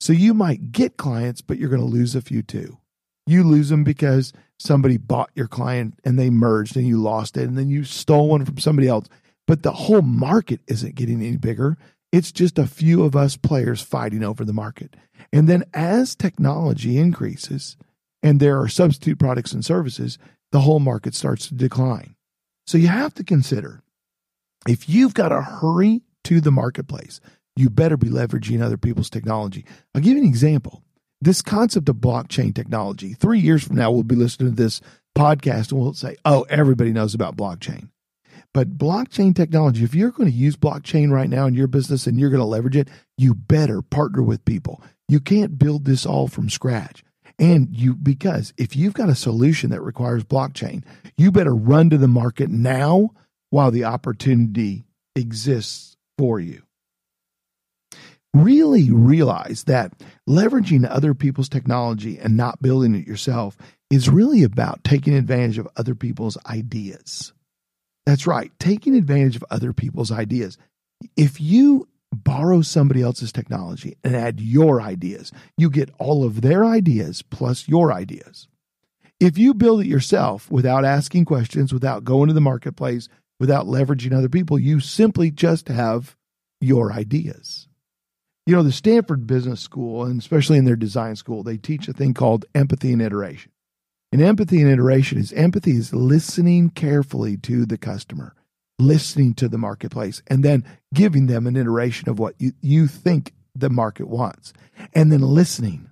So 0.00 0.12
you 0.12 0.32
might 0.32 0.72
get 0.72 0.96
clients, 0.96 1.40
but 1.40 1.58
you're 1.58 1.68
going 1.68 1.82
to 1.82 1.86
lose 1.86 2.14
a 2.14 2.22
few 2.22 2.42
too. 2.42 2.78
You 3.26 3.44
lose 3.44 3.68
them 3.68 3.84
because 3.84 4.32
somebody 4.58 4.96
bought 4.96 5.30
your 5.34 5.48
client 5.48 5.98
and 6.04 6.18
they 6.18 6.30
merged 6.30 6.76
and 6.76 6.86
you 6.86 7.00
lost 7.02 7.36
it, 7.36 7.42
and 7.42 7.58
then 7.58 7.68
you 7.68 7.84
stole 7.84 8.28
one 8.28 8.44
from 8.44 8.58
somebody 8.58 8.88
else. 8.88 9.06
But 9.46 9.62
the 9.62 9.72
whole 9.72 10.02
market 10.02 10.60
isn't 10.66 10.94
getting 10.94 11.20
any 11.20 11.36
bigger. 11.36 11.76
It's 12.12 12.32
just 12.32 12.58
a 12.58 12.66
few 12.66 13.04
of 13.04 13.14
us 13.14 13.36
players 13.36 13.82
fighting 13.82 14.24
over 14.24 14.44
the 14.44 14.54
market. 14.54 14.96
And 15.32 15.48
then 15.48 15.64
as 15.74 16.14
technology 16.14 16.96
increases 16.96 17.76
and 18.22 18.40
there 18.40 18.58
are 18.58 18.68
substitute 18.68 19.18
products 19.18 19.52
and 19.52 19.64
services, 19.64 20.18
the 20.52 20.60
whole 20.60 20.80
market 20.80 21.14
starts 21.14 21.48
to 21.48 21.54
decline. 21.54 22.14
So 22.66 22.78
you 22.78 22.88
have 22.88 23.14
to 23.14 23.24
consider 23.24 23.82
if 24.66 24.88
you've 24.88 25.14
got 25.14 25.28
to 25.28 25.40
hurry 25.40 26.02
to 26.24 26.40
the 26.40 26.50
marketplace, 26.50 27.20
you 27.56 27.70
better 27.70 27.96
be 27.96 28.08
leveraging 28.08 28.62
other 28.62 28.76
people's 28.76 29.10
technology. 29.10 29.64
I'll 29.94 30.00
give 30.00 30.16
you 30.16 30.22
an 30.22 30.28
example. 30.28 30.82
This 31.20 31.42
concept 31.42 31.88
of 31.88 31.96
blockchain 31.96 32.54
technology, 32.54 33.14
three 33.14 33.40
years 33.40 33.64
from 33.64 33.76
now, 33.76 33.90
we'll 33.90 34.04
be 34.04 34.14
listening 34.14 34.50
to 34.50 34.62
this 34.62 34.80
podcast 35.16 35.72
and 35.72 35.80
we'll 35.80 35.94
say, 35.94 36.16
oh, 36.24 36.46
everybody 36.48 36.92
knows 36.92 37.14
about 37.14 37.36
blockchain. 37.36 37.90
But 38.54 38.78
blockchain 38.78 39.34
technology, 39.34 39.84
if 39.84 39.94
you're 39.94 40.10
going 40.10 40.30
to 40.30 40.36
use 40.36 40.56
blockchain 40.56 41.10
right 41.10 41.28
now 41.28 41.46
in 41.46 41.54
your 41.54 41.66
business 41.66 42.06
and 42.06 42.18
you're 42.18 42.30
going 42.30 42.40
to 42.40 42.46
leverage 42.46 42.76
it, 42.76 42.88
you 43.16 43.34
better 43.34 43.82
partner 43.82 44.22
with 44.22 44.44
people. 44.44 44.82
You 45.08 45.20
can't 45.20 45.58
build 45.58 45.84
this 45.84 46.06
all 46.06 46.28
from 46.28 46.48
scratch. 46.48 47.02
And 47.38 47.68
you, 47.74 47.94
because 47.94 48.52
if 48.56 48.74
you've 48.74 48.94
got 48.94 49.08
a 49.08 49.14
solution 49.14 49.70
that 49.70 49.80
requires 49.80 50.24
blockchain, 50.24 50.82
you 51.16 51.30
better 51.30 51.54
run 51.54 51.90
to 51.90 51.98
the 51.98 52.08
market 52.08 52.50
now 52.50 53.10
while 53.50 53.70
the 53.70 53.84
opportunity 53.84 54.84
exists 55.14 55.96
for 56.16 56.40
you. 56.40 56.62
Really 58.34 58.90
realize 58.90 59.64
that 59.64 59.92
leveraging 60.28 60.86
other 60.88 61.14
people's 61.14 61.48
technology 61.48 62.18
and 62.18 62.36
not 62.36 62.60
building 62.60 62.94
it 62.94 63.06
yourself 63.06 63.56
is 63.90 64.10
really 64.10 64.42
about 64.42 64.84
taking 64.84 65.14
advantage 65.14 65.58
of 65.58 65.68
other 65.76 65.94
people's 65.94 66.36
ideas. 66.46 67.32
That's 68.04 68.26
right, 68.26 68.50
taking 68.58 68.94
advantage 68.94 69.36
of 69.36 69.44
other 69.50 69.72
people's 69.72 70.10
ideas. 70.12 70.58
If 71.16 71.40
you 71.40 71.88
borrow 72.12 72.62
somebody 72.62 73.02
else's 73.02 73.32
technology 73.32 73.96
and 74.02 74.16
add 74.16 74.40
your 74.40 74.80
ideas, 74.80 75.32
you 75.56 75.70
get 75.70 75.90
all 75.98 76.24
of 76.24 76.40
their 76.40 76.64
ideas 76.64 77.22
plus 77.22 77.68
your 77.68 77.92
ideas. 77.92 78.48
If 79.20 79.36
you 79.36 79.52
build 79.52 79.80
it 79.80 79.86
yourself 79.86 80.50
without 80.50 80.84
asking 80.84 81.24
questions, 81.24 81.72
without 81.72 82.04
going 82.04 82.28
to 82.28 82.34
the 82.34 82.40
marketplace, 82.40 83.08
without 83.40 83.66
leveraging 83.66 84.16
other 84.16 84.28
people, 84.28 84.58
you 84.58 84.80
simply 84.80 85.30
just 85.30 85.68
have 85.68 86.16
your 86.60 86.92
ideas. 86.92 87.68
You 88.46 88.54
know, 88.54 88.62
the 88.62 88.72
Stanford 88.72 89.26
Business 89.26 89.60
School, 89.60 90.04
and 90.04 90.20
especially 90.20 90.56
in 90.56 90.64
their 90.64 90.76
design 90.76 91.16
school, 91.16 91.42
they 91.42 91.58
teach 91.58 91.88
a 91.88 91.92
thing 91.92 92.14
called 92.14 92.46
empathy 92.54 92.92
and 92.92 93.02
iteration. 93.02 93.52
And 94.10 94.22
empathy 94.22 94.62
and 94.62 94.70
iteration 94.70 95.18
is 95.18 95.32
empathy 95.34 95.72
is 95.72 95.92
listening 95.92 96.70
carefully 96.70 97.36
to 97.38 97.66
the 97.66 97.76
customer, 97.76 98.34
listening 98.78 99.34
to 99.34 99.48
the 99.48 99.58
marketplace, 99.58 100.22
and 100.28 100.44
then 100.44 100.64
giving 100.94 101.26
them 101.26 101.46
an 101.46 101.56
iteration 101.56 102.08
of 102.08 102.18
what 102.18 102.34
you, 102.38 102.52
you 102.60 102.86
think 102.86 103.34
the 103.54 103.70
market 103.70 104.08
wants. 104.08 104.52
And 104.94 105.10
then 105.10 105.20
listening, 105.20 105.90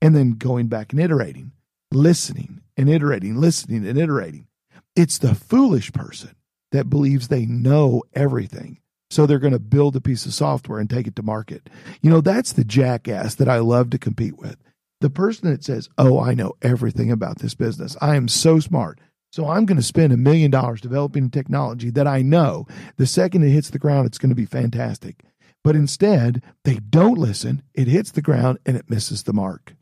and 0.00 0.14
then 0.14 0.32
going 0.32 0.68
back 0.68 0.92
and 0.92 1.00
iterating, 1.00 1.52
listening 1.90 2.60
and 2.76 2.88
iterating, 2.88 3.36
listening 3.36 3.86
and 3.86 3.98
iterating. 3.98 4.46
It's 4.94 5.18
the 5.18 5.34
foolish 5.34 5.92
person 5.92 6.34
that 6.72 6.90
believes 6.90 7.28
they 7.28 7.46
know 7.46 8.02
everything. 8.14 8.78
So 9.10 9.24
they're 9.24 9.38
going 9.38 9.54
to 9.54 9.58
build 9.58 9.96
a 9.96 10.00
piece 10.00 10.26
of 10.26 10.34
software 10.34 10.78
and 10.78 10.88
take 10.88 11.06
it 11.06 11.16
to 11.16 11.22
market. 11.22 11.70
You 12.02 12.10
know, 12.10 12.20
that's 12.20 12.52
the 12.52 12.64
jackass 12.64 13.34
that 13.36 13.48
I 13.48 13.58
love 13.58 13.90
to 13.90 13.98
compete 13.98 14.36
with 14.38 14.58
the 15.00 15.10
person 15.10 15.50
that 15.50 15.64
says, 15.64 15.88
Oh, 15.96 16.20
I 16.20 16.34
know 16.34 16.54
everything 16.62 17.10
about 17.10 17.38
this 17.38 17.54
business. 17.54 17.96
I 18.00 18.16
am 18.16 18.28
so 18.28 18.60
smart. 18.60 19.00
So 19.30 19.48
I'm 19.48 19.66
going 19.66 19.76
to 19.76 19.82
spend 19.82 20.12
a 20.12 20.16
million 20.16 20.50
dollars 20.50 20.80
developing 20.80 21.30
technology 21.30 21.90
that 21.90 22.06
I 22.06 22.22
know 22.22 22.66
the 22.96 23.06
second 23.06 23.44
it 23.44 23.50
hits 23.50 23.70
the 23.70 23.78
ground, 23.78 24.06
it's 24.06 24.18
going 24.18 24.30
to 24.30 24.34
be 24.34 24.46
fantastic. 24.46 25.22
But 25.62 25.76
instead, 25.76 26.42
they 26.64 26.76
don't 26.76 27.18
listen. 27.18 27.62
It 27.74 27.88
hits 27.88 28.10
the 28.10 28.22
ground 28.22 28.58
and 28.64 28.76
it 28.76 28.88
misses 28.88 29.24
the 29.24 29.32
mark. 29.32 29.74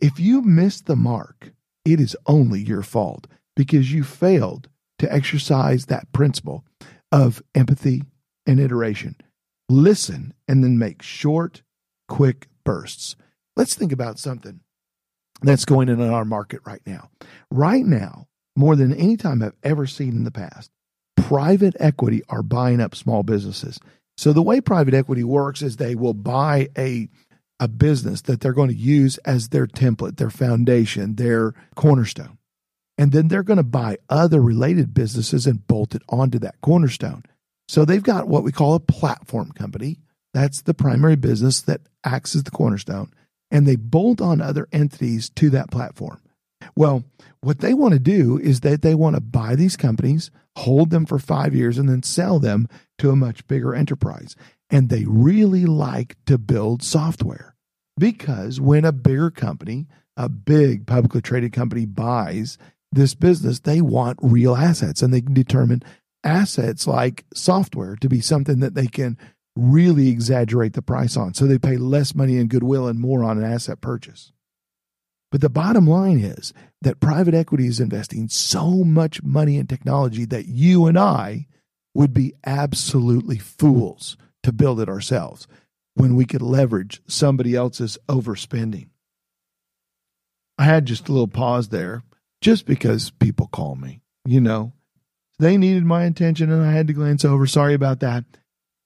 If 0.00 0.20
you 0.20 0.42
miss 0.42 0.80
the 0.80 0.96
mark, 0.96 1.52
it 1.84 2.00
is 2.00 2.16
only 2.26 2.60
your 2.60 2.82
fault 2.82 3.26
because 3.56 3.92
you 3.92 4.04
failed 4.04 4.68
to 4.98 5.12
exercise 5.12 5.86
that 5.86 6.12
principle 6.12 6.64
of 7.10 7.42
empathy 7.54 8.02
and 8.46 8.60
iteration. 8.60 9.16
Listen 9.68 10.34
and 10.46 10.62
then 10.62 10.78
make 10.78 11.02
short, 11.02 11.62
quick 12.06 12.48
bursts. 12.64 13.16
Let's 13.56 13.74
think 13.74 13.92
about 13.92 14.18
something 14.18 14.60
that's 15.42 15.64
going 15.64 15.88
on 15.88 16.00
in 16.00 16.10
our 16.10 16.24
market 16.24 16.60
right 16.64 16.82
now. 16.86 17.10
Right 17.50 17.84
now, 17.84 18.27
more 18.58 18.74
than 18.74 18.92
any 18.92 19.16
time 19.16 19.42
I've 19.42 19.54
ever 19.62 19.86
seen 19.86 20.10
in 20.10 20.24
the 20.24 20.32
past, 20.32 20.70
private 21.16 21.76
equity 21.78 22.22
are 22.28 22.42
buying 22.42 22.80
up 22.80 22.94
small 22.94 23.22
businesses. 23.22 23.78
So 24.16 24.32
the 24.32 24.42
way 24.42 24.60
private 24.60 24.94
equity 24.94 25.22
works 25.22 25.62
is 25.62 25.76
they 25.76 25.94
will 25.94 26.14
buy 26.14 26.68
a 26.76 27.08
a 27.60 27.68
business 27.68 28.22
that 28.22 28.40
they're 28.40 28.52
going 28.52 28.68
to 28.68 28.74
use 28.74 29.18
as 29.18 29.48
their 29.48 29.66
template, 29.66 30.16
their 30.16 30.30
foundation, 30.30 31.16
their 31.16 31.54
cornerstone. 31.74 32.38
And 32.96 33.10
then 33.10 33.26
they're 33.26 33.42
going 33.42 33.56
to 33.56 33.64
buy 33.64 33.98
other 34.08 34.40
related 34.40 34.94
businesses 34.94 35.44
and 35.44 35.66
bolt 35.66 35.96
it 35.96 36.02
onto 36.08 36.38
that 36.38 36.60
cornerstone. 36.60 37.24
So 37.66 37.84
they've 37.84 38.02
got 38.02 38.28
what 38.28 38.44
we 38.44 38.52
call 38.52 38.74
a 38.74 38.80
platform 38.80 39.50
company. 39.50 39.98
That's 40.34 40.62
the 40.62 40.74
primary 40.74 41.16
business 41.16 41.60
that 41.62 41.80
acts 42.04 42.36
as 42.36 42.44
the 42.44 42.52
cornerstone 42.52 43.12
and 43.50 43.66
they 43.66 43.76
bolt 43.76 44.20
on 44.20 44.40
other 44.40 44.68
entities 44.72 45.30
to 45.30 45.50
that 45.50 45.70
platform. 45.70 46.20
Well, 46.76 47.04
what 47.40 47.60
they 47.60 47.74
want 47.74 47.94
to 47.94 48.00
do 48.00 48.38
is 48.38 48.60
that 48.60 48.82
they 48.82 48.94
want 48.94 49.14
to 49.16 49.20
buy 49.20 49.54
these 49.54 49.76
companies, 49.76 50.30
hold 50.56 50.90
them 50.90 51.06
for 51.06 51.18
five 51.18 51.54
years, 51.54 51.78
and 51.78 51.88
then 51.88 52.02
sell 52.02 52.38
them 52.38 52.68
to 52.98 53.10
a 53.10 53.16
much 53.16 53.46
bigger 53.46 53.74
enterprise. 53.74 54.34
And 54.70 54.88
they 54.88 55.04
really 55.06 55.66
like 55.66 56.16
to 56.26 56.36
build 56.36 56.82
software 56.82 57.54
because 57.98 58.60
when 58.60 58.84
a 58.84 58.92
bigger 58.92 59.30
company, 59.30 59.86
a 60.16 60.28
big 60.28 60.86
publicly 60.86 61.22
traded 61.22 61.52
company 61.52 61.86
buys 61.86 62.58
this 62.90 63.14
business, 63.14 63.60
they 63.60 63.80
want 63.80 64.18
real 64.20 64.56
assets 64.56 65.02
and 65.02 65.12
they 65.12 65.20
can 65.20 65.34
determine 65.34 65.82
assets 66.24 66.86
like 66.86 67.24
software 67.34 67.96
to 67.96 68.08
be 68.08 68.20
something 68.20 68.60
that 68.60 68.74
they 68.74 68.86
can 68.86 69.16
really 69.56 70.08
exaggerate 70.08 70.72
the 70.72 70.82
price 70.82 71.16
on. 71.16 71.34
So 71.34 71.46
they 71.46 71.58
pay 71.58 71.76
less 71.76 72.14
money 72.14 72.36
in 72.36 72.48
goodwill 72.48 72.86
and 72.88 72.98
more 72.98 73.24
on 73.24 73.38
an 73.38 73.44
asset 73.44 73.80
purchase. 73.80 74.32
But 75.30 75.40
the 75.40 75.50
bottom 75.50 75.86
line 75.86 76.18
is 76.18 76.52
that 76.80 77.00
private 77.00 77.34
equity 77.34 77.66
is 77.66 77.80
investing 77.80 78.28
so 78.28 78.84
much 78.84 79.22
money 79.22 79.56
in 79.56 79.66
technology 79.66 80.24
that 80.26 80.46
you 80.46 80.86
and 80.86 80.98
I 80.98 81.46
would 81.94 82.14
be 82.14 82.34
absolutely 82.46 83.38
fools 83.38 84.16
to 84.42 84.52
build 84.52 84.80
it 84.80 84.88
ourselves 84.88 85.46
when 85.94 86.14
we 86.14 86.24
could 86.24 86.42
leverage 86.42 87.02
somebody 87.06 87.54
else's 87.54 87.98
overspending. 88.08 88.88
I 90.56 90.64
had 90.64 90.86
just 90.86 91.08
a 91.08 91.12
little 91.12 91.28
pause 91.28 91.68
there 91.68 92.02
just 92.40 92.66
because 92.66 93.10
people 93.10 93.48
call 93.48 93.76
me, 93.76 94.00
you 94.24 94.40
know. 94.40 94.72
They 95.38 95.56
needed 95.56 95.84
my 95.84 96.04
attention 96.04 96.50
and 96.50 96.64
I 96.64 96.72
had 96.72 96.88
to 96.88 96.92
glance 96.92 97.24
over. 97.24 97.46
Sorry 97.46 97.74
about 97.74 98.00
that. 98.00 98.24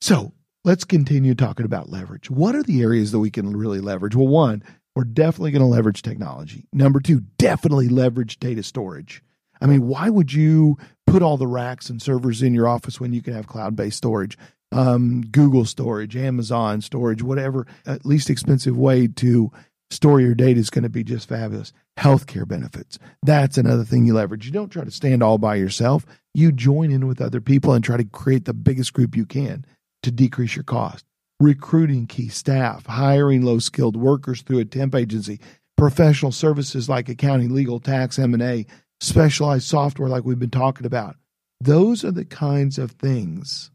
So 0.01 0.33
let's 0.65 0.85
continue 0.85 1.35
talking 1.35 1.65
about 1.65 1.89
leverage. 1.89 2.31
What 2.31 2.55
are 2.55 2.63
the 2.63 2.83
areas 2.83 3.13
that 3.13 3.21
we 3.21 3.31
can 3.31 3.57
really 3.57 3.81
leverage? 3.81 4.15
Well, 4.15 4.29
one, 4.29 4.63
we're 4.95 5.05
definitely 5.05 5.51
going 5.53 5.63
to 5.63 5.67
leverage 5.67 6.03
technology. 6.03 6.67
Number 6.73 7.01
two, 7.01 7.21
definitely 7.39 7.89
leverage 7.89 8.39
data 8.39 8.63
storage. 8.63 9.23
I 9.61 9.67
mean, 9.67 9.87
why 9.87 10.11
would 10.11 10.33
you 10.33 10.77
put 11.07 11.23
all 11.23 11.37
the 11.37 11.47
racks 11.47 11.89
and 11.89 12.03
servers 12.03 12.43
in 12.43 12.53
your 12.55 12.69
office 12.69 13.01
when 13.01 13.13
you 13.13 13.23
can 13.23 13.35
have 13.35 13.47
cloud 13.47 13.77
based 13.77 13.99
storage? 13.99 14.37
Um, 14.73 15.21
Google 15.21 15.65
storage, 15.67 16.17
Amazon 16.17 16.81
storage, 16.81 17.23
whatever, 17.23 17.67
at 17.87 18.07
least 18.07 18.31
expensive 18.31 18.77
way 18.77 19.07
to 19.07 19.53
store 19.91 20.21
your 20.21 20.35
data 20.35 20.59
is 20.59 20.71
going 20.71 20.83
to 20.83 20.89
be 20.89 21.05
just 21.05 21.29
fabulous. 21.29 21.73
Healthcare 21.99 22.49
benefits. 22.49 22.99
That's 23.23 23.59
another 23.59 23.85
thing 23.85 24.07
you 24.07 24.15
leverage. 24.15 24.47
You 24.47 24.53
don't 24.53 24.71
try 24.71 24.85
to 24.85 24.91
stand 24.91 25.23
all 25.23 25.37
by 25.37 25.57
yourself. 25.57 26.07
You 26.35 26.51
join 26.51 26.91
in 26.91 27.07
with 27.07 27.21
other 27.21 27.41
people 27.41 27.75
and 27.75 27.85
try 27.85 27.99
to 27.99 28.05
create 28.05 28.47
the 28.47 28.55
biggest 28.55 28.95
group 28.95 29.15
you 29.15 29.27
can 29.27 29.67
to 30.03 30.11
decrease 30.11 30.57
your 30.57 30.65
cost. 30.65 31.05
Recruiting 31.43 32.07
key 32.07 32.29
staff, 32.29 32.87
hiring 32.87 33.43
low 33.43 33.59
skilled 33.59 33.97
workers 33.97 34.43
through 34.43 34.61
a 34.61 34.65
temp 34.65 34.95
agency, 34.95 35.41
professional 35.77 36.31
services 36.31 36.89
like 36.89 37.09
accounting, 37.09 37.53
legal, 37.53 37.81
tax, 37.81 38.17
M&A, 38.17 38.65
specialized 39.01 39.65
software 39.65 40.09
like 40.09 40.25
we've 40.25 40.39
been 40.39 40.51
talking 40.51 40.87
about. 40.87 41.17
Those 41.61 42.05
are 42.05 42.13
the 42.13 42.25
kinds 42.25 42.79
of 42.79 42.93
things 42.93 43.73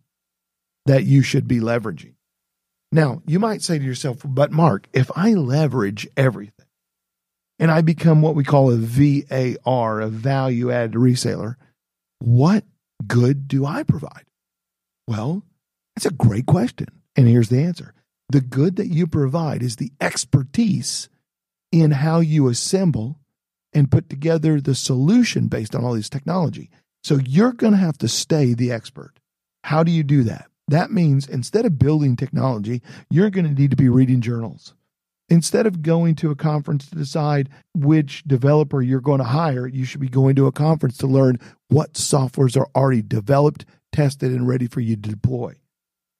that 0.85 1.03
you 1.03 1.21
should 1.21 1.45
be 1.45 1.59
leveraging. 1.59 2.13
Now, 2.93 3.21
you 3.27 3.37
might 3.37 3.61
say 3.61 3.77
to 3.77 3.83
yourself, 3.83 4.19
but 4.23 4.53
Mark, 4.53 4.87
if 4.93 5.11
I 5.13 5.33
leverage 5.33 6.07
everything 6.15 6.67
and 7.59 7.69
I 7.69 7.81
become 7.81 8.21
what 8.21 8.35
we 8.35 8.45
call 8.45 8.71
a 8.71 8.77
VAR, 8.77 9.99
a 9.99 10.07
value 10.07 10.71
added 10.71 10.93
reseller, 10.93 11.55
what 12.19 12.63
good 13.05 13.49
do 13.49 13.65
I 13.65 13.83
provide? 13.83 14.23
Well, 15.05 15.43
that's 15.97 16.05
a 16.05 16.11
great 16.11 16.45
question. 16.45 16.87
And 17.17 17.27
here's 17.27 17.49
the 17.49 17.61
answer 17.61 17.93
the 18.29 18.41
good 18.41 18.75
that 18.75 18.87
you 18.87 19.07
provide 19.07 19.63
is 19.63 19.75
the 19.75 19.91
expertise 19.99 21.09
in 21.71 21.91
how 21.91 22.19
you 22.19 22.47
assemble 22.47 23.19
and 23.73 23.91
put 23.91 24.09
together 24.09 24.61
the 24.61 24.75
solution 24.75 25.47
based 25.47 25.75
on 25.75 25.83
all 25.83 25.93
this 25.93 26.09
technology. 26.09 26.69
So 27.03 27.17
you're 27.17 27.53
going 27.53 27.73
to 27.73 27.79
have 27.79 27.97
to 27.99 28.07
stay 28.07 28.53
the 28.53 28.71
expert. 28.71 29.19
How 29.63 29.83
do 29.83 29.91
you 29.91 30.03
do 30.03 30.23
that? 30.23 30.47
That 30.67 30.91
means 30.91 31.27
instead 31.27 31.65
of 31.65 31.79
building 31.79 32.15
technology, 32.15 32.81
you're 33.09 33.29
going 33.29 33.45
to 33.45 33.61
need 33.61 33.71
to 33.71 33.77
be 33.77 33.89
reading 33.89 34.21
journals. 34.21 34.73
Instead 35.29 35.65
of 35.65 35.81
going 35.81 36.15
to 36.15 36.31
a 36.31 36.35
conference 36.35 36.89
to 36.89 36.95
decide 36.95 37.49
which 37.73 38.23
developer 38.23 38.81
you're 38.81 39.01
going 39.01 39.19
to 39.19 39.25
hire, 39.25 39.67
you 39.67 39.85
should 39.85 40.01
be 40.01 40.09
going 40.09 40.35
to 40.35 40.47
a 40.47 40.51
conference 40.51 40.97
to 40.97 41.07
learn 41.07 41.39
what 41.67 41.93
softwares 41.93 42.57
are 42.57 42.69
already 42.75 43.01
developed, 43.01 43.65
tested, 43.91 44.31
and 44.31 44.47
ready 44.47 44.67
for 44.67 44.79
you 44.79 44.95
to 44.95 45.09
deploy. 45.09 45.53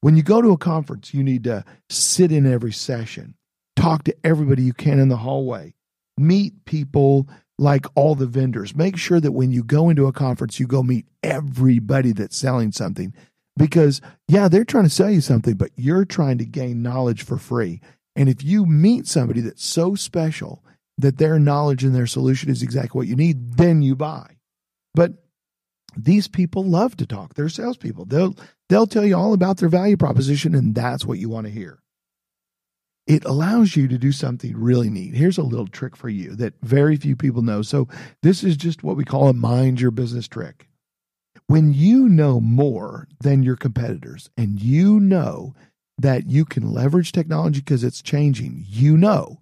When 0.02 0.16
you 0.16 0.24
go 0.24 0.42
to 0.42 0.52
a 0.52 0.58
conference, 0.58 1.14
you 1.14 1.24
need 1.24 1.44
to 1.46 1.66
sit 1.90 2.32
in 2.32 2.52
every 2.52 2.72
session, 2.72 3.36
talk 3.76 4.04
to 4.04 4.16
everybody 4.24 4.64
you 4.64 4.74
can 4.74 5.00
in 5.00 5.10
the 5.10 5.18
hallway, 5.18 5.74
meet 6.18 6.66
people 6.66 7.28
like 7.58 7.86
all 7.96 8.16
the 8.16 8.28
vendors. 8.28 8.76
Make 8.76 8.98
sure 8.98 9.20
that 9.20 9.32
when 9.32 9.52
you 9.52 9.64
go 9.64 9.90
into 9.90 10.06
a 10.06 10.14
conference, 10.14 10.60
you 10.60 10.68
go 10.68 10.84
meet 10.84 11.08
everybody 11.24 12.12
that's 12.12 12.38
selling 12.38 12.72
something 12.72 13.14
because, 13.58 14.02
yeah, 14.28 14.48
they're 14.48 14.64
trying 14.64 14.84
to 14.84 14.90
sell 14.90 15.10
you 15.10 15.22
something, 15.22 15.56
but 15.56 15.72
you're 15.76 16.06
trying 16.06 16.38
to 16.38 16.46
gain 16.46 16.84
knowledge 16.84 17.24
for 17.24 17.38
free. 17.38 17.82
And 18.16 18.30
if 18.30 18.44
you 18.44 18.66
meet 18.66 19.08
somebody 19.08 19.42
that's 19.42 19.66
so 19.66 19.96
special 19.96 20.64
that 21.00 21.18
their 21.18 21.40
knowledge 21.40 21.84
and 21.84 21.94
their 21.94 22.08
solution 22.08 22.50
is 22.50 22.62
exactly 22.62 22.98
what 22.98 23.08
you 23.08 23.16
need, 23.16 23.58
then 23.58 23.82
you 23.82 23.96
buy. 23.96 24.38
But 24.94 25.14
these 25.98 26.28
people 26.28 26.64
love 26.64 26.96
to 26.98 27.06
talk. 27.06 27.34
They're 27.34 27.50
salespeople. 27.50 28.06
They'll 28.06 28.36
they'll 28.70 28.88
tell 28.88 29.06
you 29.06 29.18
all 29.18 29.34
about 29.34 29.58
their 29.58 29.70
value 29.70 29.98
proposition, 29.98 30.56
and 30.56 30.76
that's 30.76 31.06
what 31.06 31.20
you 31.20 31.30
want 31.30 31.48
to 31.48 31.54
hear. 31.54 31.80
It 33.06 33.24
allows 33.24 33.76
you 33.76 33.88
to 33.88 33.98
do 33.98 34.12
something 34.12 34.56
really 34.56 34.90
neat. 34.90 35.16
Here's 35.16 35.38
a 35.38 35.44
little 35.44 35.68
trick 35.68 35.96
for 35.96 36.10
you 36.10 36.36
that 36.36 36.56
very 36.62 36.98
few 36.98 37.16
people 37.16 37.42
know. 37.42 37.62
So 37.62 37.88
this 38.22 38.44
is 38.44 38.58
just 38.58 38.84
what 38.84 38.98
we 38.98 39.06
call 39.06 39.30
a 39.30 39.34
mind 39.34 39.80
your 39.80 39.92
business 39.92 40.28
trick. 40.28 40.68
When 41.48 41.74
you 41.74 42.10
know 42.10 42.42
more 42.42 43.08
than 43.22 43.44
your 43.44 43.56
competitors 43.56 44.30
and 44.36 44.62
you 44.62 45.00
know 45.00 45.56
that 45.98 46.28
you 46.28 46.44
can 46.44 46.74
leverage 46.74 47.14
technology 47.14 47.62
because 47.62 47.84
it's 47.84 48.02
changing, 48.02 48.66
you 48.68 48.98
know 48.98 49.40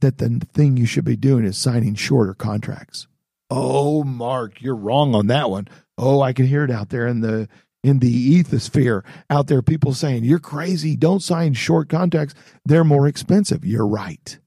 that 0.00 0.18
the 0.18 0.40
thing 0.52 0.76
you 0.76 0.86
should 0.86 1.04
be 1.04 1.16
doing 1.16 1.44
is 1.44 1.58
signing 1.58 1.94
shorter 1.94 2.32
contracts. 2.32 3.06
Oh, 3.50 4.02
Mark, 4.04 4.60
you're 4.60 4.76
wrong 4.76 5.14
on 5.14 5.28
that 5.28 5.50
one. 5.50 5.68
Oh, 5.98 6.20
I 6.20 6.32
can 6.32 6.46
hear 6.46 6.64
it 6.64 6.70
out 6.70 6.88
there 6.90 7.06
in 7.06 7.20
the 7.20 7.48
in 7.82 8.00
the 8.00 8.42
ethosphere 8.42 9.04
out 9.30 9.46
there. 9.46 9.62
People 9.62 9.94
saying 9.94 10.24
you're 10.24 10.38
crazy. 10.38 10.96
Don't 10.96 11.22
sign 11.22 11.54
short 11.54 11.88
contracts. 11.88 12.34
They're 12.64 12.84
more 12.84 13.06
expensive. 13.06 13.64
You're 13.64 13.86
right. 13.86 14.38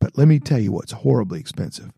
But 0.00 0.18
let 0.18 0.28
me 0.28 0.38
tell 0.38 0.58
you 0.58 0.72
what's 0.72 0.92
horribly 0.92 1.40
expensive. 1.40 1.92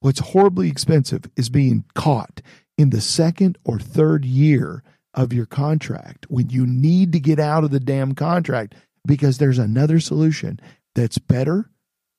What's 0.00 0.20
horribly 0.20 0.68
expensive 0.68 1.24
is 1.36 1.48
being 1.50 1.84
caught 1.94 2.40
in 2.78 2.90
the 2.90 3.00
second 3.00 3.58
or 3.64 3.78
third 3.78 4.24
year 4.24 4.82
of 5.12 5.32
your 5.32 5.46
contract 5.46 6.26
when 6.30 6.48
you 6.50 6.66
need 6.66 7.12
to 7.12 7.20
get 7.20 7.40
out 7.40 7.64
of 7.64 7.70
the 7.70 7.80
damn 7.80 8.14
contract 8.14 8.74
because 9.04 9.38
there's 9.38 9.58
another 9.58 9.98
solution 9.98 10.60
that's 10.94 11.18
better 11.18 11.70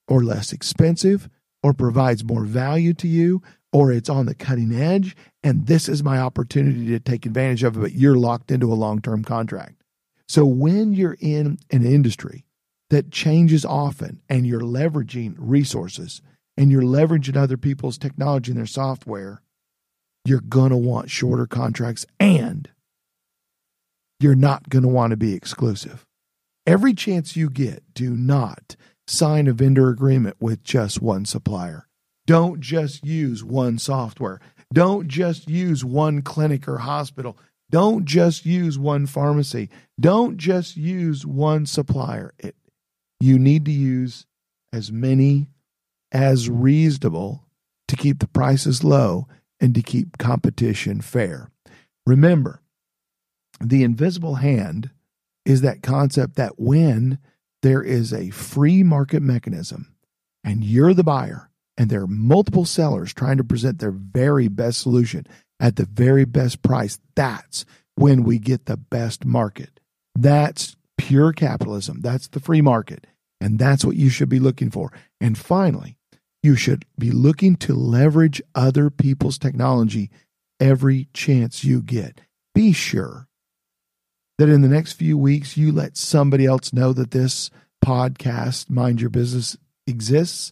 or 0.08 0.23
less 0.23 0.52
expensive 0.52 1.30
or 1.63 1.73
provides 1.73 2.23
more 2.23 2.43
value 2.43 2.93
to 2.93 3.08
you 3.08 3.41
or 3.71 3.91
it's 3.91 4.10
on 4.10 4.25
the 4.25 4.36
cutting 4.36 4.73
edge 4.73 5.15
and 5.43 5.67
this 5.67 5.88
is 5.88 6.03
my 6.03 6.19
opportunity 6.19 6.88
to 6.88 6.99
take 6.99 7.25
advantage 7.25 7.63
of 7.63 7.77
it 7.77 7.79
but 7.79 7.91
you're 7.93 8.15
locked 8.15 8.51
into 8.51 8.71
a 8.71 8.75
long-term 8.75 9.23
contract 9.23 9.82
so 10.27 10.45
when 10.45 10.93
you're 10.93 11.17
in 11.19 11.58
an 11.71 11.86
industry 11.86 12.45
that 12.89 13.12
changes 13.12 13.65
often 13.65 14.21
and 14.29 14.47
you're 14.47 14.62
leveraging 14.62 15.36
resources 15.38 16.21
and 16.58 16.71
you're 16.71 16.82
leveraging 16.82 17.38
other 17.38 17.58
people's 17.58 17.97
technology 17.97 18.51
and 18.51 18.60
their 18.60 18.65
software 18.65 19.41
you're 20.25 20.41
going 20.41 20.71
to 20.71 20.77
want 20.77 21.10
shorter 21.10 21.47
contracts 21.47 22.05
and 22.19 22.69
you're 24.19 24.36
not 24.36 24.69
going 24.69 24.84
to 24.84 24.89
want 24.89 25.12
to 25.12 25.17
be 25.17 25.34
exclusive. 25.34 26.05
Every 26.65 26.93
chance 26.93 27.36
you 27.36 27.49
get, 27.49 27.84
do 27.93 28.12
not 28.12 28.75
sign 29.08 29.47
a 29.47 29.53
vendor 29.53 29.89
agreement 29.89 30.38
with 30.39 30.63
just 30.63 31.01
one 31.01 31.25
supplier. 31.25 31.88
Don't 32.30 32.60
just 32.60 33.04
use 33.04 33.44
one 33.44 33.80
software. 33.80 34.39
Don't 34.72 35.08
just 35.08 35.50
use 35.50 35.84
one 35.84 36.22
clinic 36.22 36.68
or 36.68 36.78
hospital. 36.78 37.36
Don't 37.72 38.06
just 38.06 38.46
use 38.46 38.78
one 38.78 39.08
pharmacy. 39.08 39.68
Don't 40.00 40.38
just 40.38 40.78
use 40.78 41.26
one 41.26 41.65
supplier. 41.65 42.36
It, 42.38 42.56
you 43.20 43.39
need 43.39 43.65
to 43.65 43.72
use 43.72 44.28
as 44.72 44.92
many 44.92 45.48
as 46.12 46.52
reasonable 46.52 47.48
to 47.88 47.96
keep 47.96 48.20
the 48.20 48.28
prices 48.28 48.84
low 48.84 49.28
and 49.60 49.74
to 49.74 49.82
keep 49.82 50.20
competition 50.20 51.02
fair. 51.02 51.50
Remember, 52.06 52.62
the 53.60 53.82
invisible 53.82 54.36
hand 54.36 54.92
is 55.48 55.62
that 55.62 55.82
concept 55.82 56.36
that 56.36 56.60
when 56.60 57.18
there 57.63 57.82
is 57.82 58.13
a 58.13 58.30
free 58.30 58.84
market 58.84 59.24
mechanism 59.24 59.96
and 60.44 60.63
you're 60.63 60.94
the 60.94 61.04
buyer 61.04 61.48
and 61.80 61.89
there 61.89 62.02
are 62.02 62.08
multiple 62.08 62.65
sellers 62.65 63.13
trying 63.13 63.38
to 63.38 63.44
present 63.44 63.80
their 63.80 63.89
very 63.89 64.50
best 64.50 64.82
solution 64.82 65.26
at 65.62 65.78
the 65.78 65.86
very 65.86 66.26
best 66.26 66.62
price, 66.62 67.00
that's 67.15 67.65
when 67.96 68.24
we 68.24 68.38
get 68.38 68.65
the 68.65 68.78
best 68.78 69.26
market. 69.26 69.80
That's 70.13 70.76
pure 70.98 71.32
capitalism. 71.32 72.02
That's 72.02 72.28
the 72.28 72.42
free 72.42 72.62
market. 72.62 73.08
And 73.39 73.58
that's 73.58 73.86
what 73.86 73.96
you 73.96 74.10
should 74.10 74.28
be 74.28 74.39
looking 74.39 74.70
for. 74.70 74.92
And 75.22 75.38
finally, 75.38 75.98
you 76.44 76.56
should 76.56 76.84
be 76.98 77.12
looking 77.12 77.56
to 77.58 77.74
leverage 77.74 78.42
other 78.54 78.89
people's 78.89 79.38
technology 79.38 80.10
every 80.60 81.08
chance 81.13 81.63
you 81.63 81.82
get. 81.82 82.20
Be 82.54 82.74
sure 82.74 83.28
that 84.38 84.50
in 84.50 84.62
the 84.62 84.68
next 84.68 84.94
few 84.94 85.18
weeks, 85.18 85.56
you 85.56 85.72
let 85.72 85.96
somebody 85.96 86.46
else 86.46 86.74
know 86.74 86.92
that 86.92 87.12
this 87.12 87.50
podcast, 87.84 88.70
Mind 88.70 89.00
Your 89.00 89.10
Business, 89.10 89.58
exists. 89.88 90.52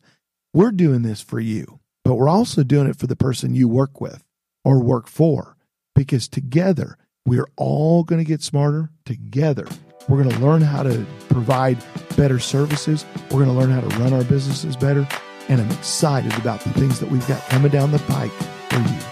We're 0.58 0.72
doing 0.72 1.04
this 1.04 1.22
for 1.22 1.40
you, 1.40 1.82
but 2.04 2.16
we're 2.16 2.28
also 2.28 2.64
doing 2.64 2.88
it 2.88 2.96
for 2.96 3.06
the 3.06 3.16
person 3.16 3.54
you 3.54 3.68
work 3.68 4.02
with 4.02 4.24
or 4.66 4.82
work 4.82 5.08
for 5.08 5.56
because 5.94 6.28
together 6.28 6.98
we're 7.28 7.48
all 7.58 8.04
going 8.04 8.18
to 8.18 8.28
get 8.28 8.42
smarter 8.42 8.90
together. 9.06 9.68
We're 10.10 10.24
going 10.24 10.36
to 10.36 10.42
learn 10.42 10.64
how 10.64 10.82
to 10.82 11.06
provide 11.30 11.78
better 12.16 12.40
services. 12.40 13.06
We're 13.30 13.46
going 13.46 13.50
to 13.50 13.54
learn 13.54 13.70
how 13.70 13.82
to 13.82 13.98
run 14.00 14.14
our 14.14 14.24
businesses 14.24 14.76
better 14.76 15.08
and 15.48 15.62
I'm 15.62 15.70
excited 15.70 16.36
about 16.40 16.62
the 16.62 16.72
things 16.72 17.00
that 17.02 17.12
we've 17.12 17.28
got 17.28 17.40
coming 17.50 17.70
down 17.70 17.92
the 17.92 18.00
pike 18.00 18.32
for 18.32 18.80
you. 18.80 19.07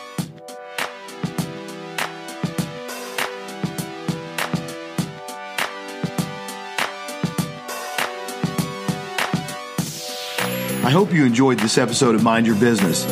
I 10.85 10.91
hope 10.91 11.11
you 11.11 11.25
enjoyed 11.25 11.59
this 11.59 11.77
episode 11.77 12.15
of 12.15 12.23
Mind 12.23 12.45
Your 12.45 12.55
Business 12.55 13.05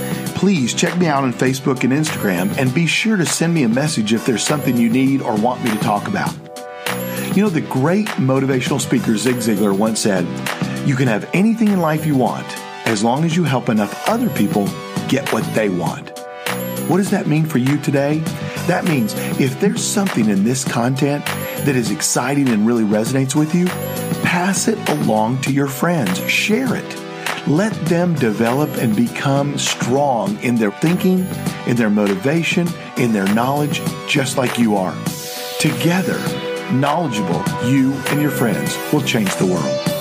please 0.43 0.73
check 0.73 0.97
me 0.97 1.07
out 1.07 1.23
on 1.23 1.31
Facebook 1.31 1.85
and 1.85 1.93
Instagram 1.93 2.53
and 2.57 2.73
be 2.73 2.85
sure 2.85 3.15
to 3.15 3.25
send 3.25 3.53
me 3.53 3.63
a 3.63 3.69
message 3.69 4.11
if 4.11 4.25
there's 4.25 4.43
something 4.43 4.75
you 4.75 4.89
need 4.89 5.21
or 5.21 5.39
want 5.39 5.63
me 5.63 5.69
to 5.71 5.77
talk 5.77 6.09
about. 6.09 6.33
You 7.33 7.43
know, 7.43 7.49
the 7.49 7.61
great 7.61 8.07
motivational 8.07 8.81
speaker 8.81 9.15
Zig 9.15 9.35
Ziglar 9.37 9.73
once 9.73 10.01
said, 10.01 10.25
You 10.85 10.97
can 10.97 11.07
have 11.07 11.29
anything 11.33 11.69
in 11.69 11.79
life 11.79 12.05
you 12.05 12.17
want 12.17 12.45
as 12.85 13.05
long 13.05 13.23
as 13.23 13.37
you 13.37 13.45
help 13.45 13.69
enough 13.69 14.09
other 14.09 14.29
people 14.31 14.65
get 15.07 15.31
what 15.31 15.45
they 15.53 15.69
want. 15.69 16.09
What 16.89 16.97
does 16.97 17.11
that 17.11 17.25
mean 17.25 17.45
for 17.45 17.59
you 17.59 17.79
today? 17.79 18.17
That 18.67 18.83
means 18.83 19.13
if 19.39 19.61
there's 19.61 19.81
something 19.81 20.29
in 20.29 20.43
this 20.43 20.65
content 20.65 21.25
that 21.25 21.77
is 21.77 21.89
exciting 21.89 22.49
and 22.49 22.67
really 22.67 22.83
resonates 22.83 23.33
with 23.33 23.55
you, 23.55 23.67
pass 24.25 24.67
it 24.67 24.89
along 24.89 25.39
to 25.43 25.53
your 25.53 25.67
friends. 25.67 26.19
Share 26.29 26.75
it. 26.75 27.02
Let 27.47 27.73
them 27.87 28.15
develop 28.15 28.69
and 28.77 28.95
become 28.95 29.57
strong 29.57 30.39
in 30.39 30.55
their 30.55 30.71
thinking, 30.71 31.27
in 31.67 31.75
their 31.75 31.89
motivation, 31.89 32.69
in 32.95 33.11
their 33.11 33.27
knowledge, 33.33 33.81
just 34.07 34.37
like 34.37 34.57
you 34.57 34.77
are. 34.77 34.95
Together, 35.59 36.17
knowledgeable, 36.71 37.43
you 37.67 37.91
and 38.07 38.21
your 38.21 38.31
friends 38.31 38.77
will 38.93 39.01
change 39.01 39.35
the 39.35 39.45
world. 39.45 39.92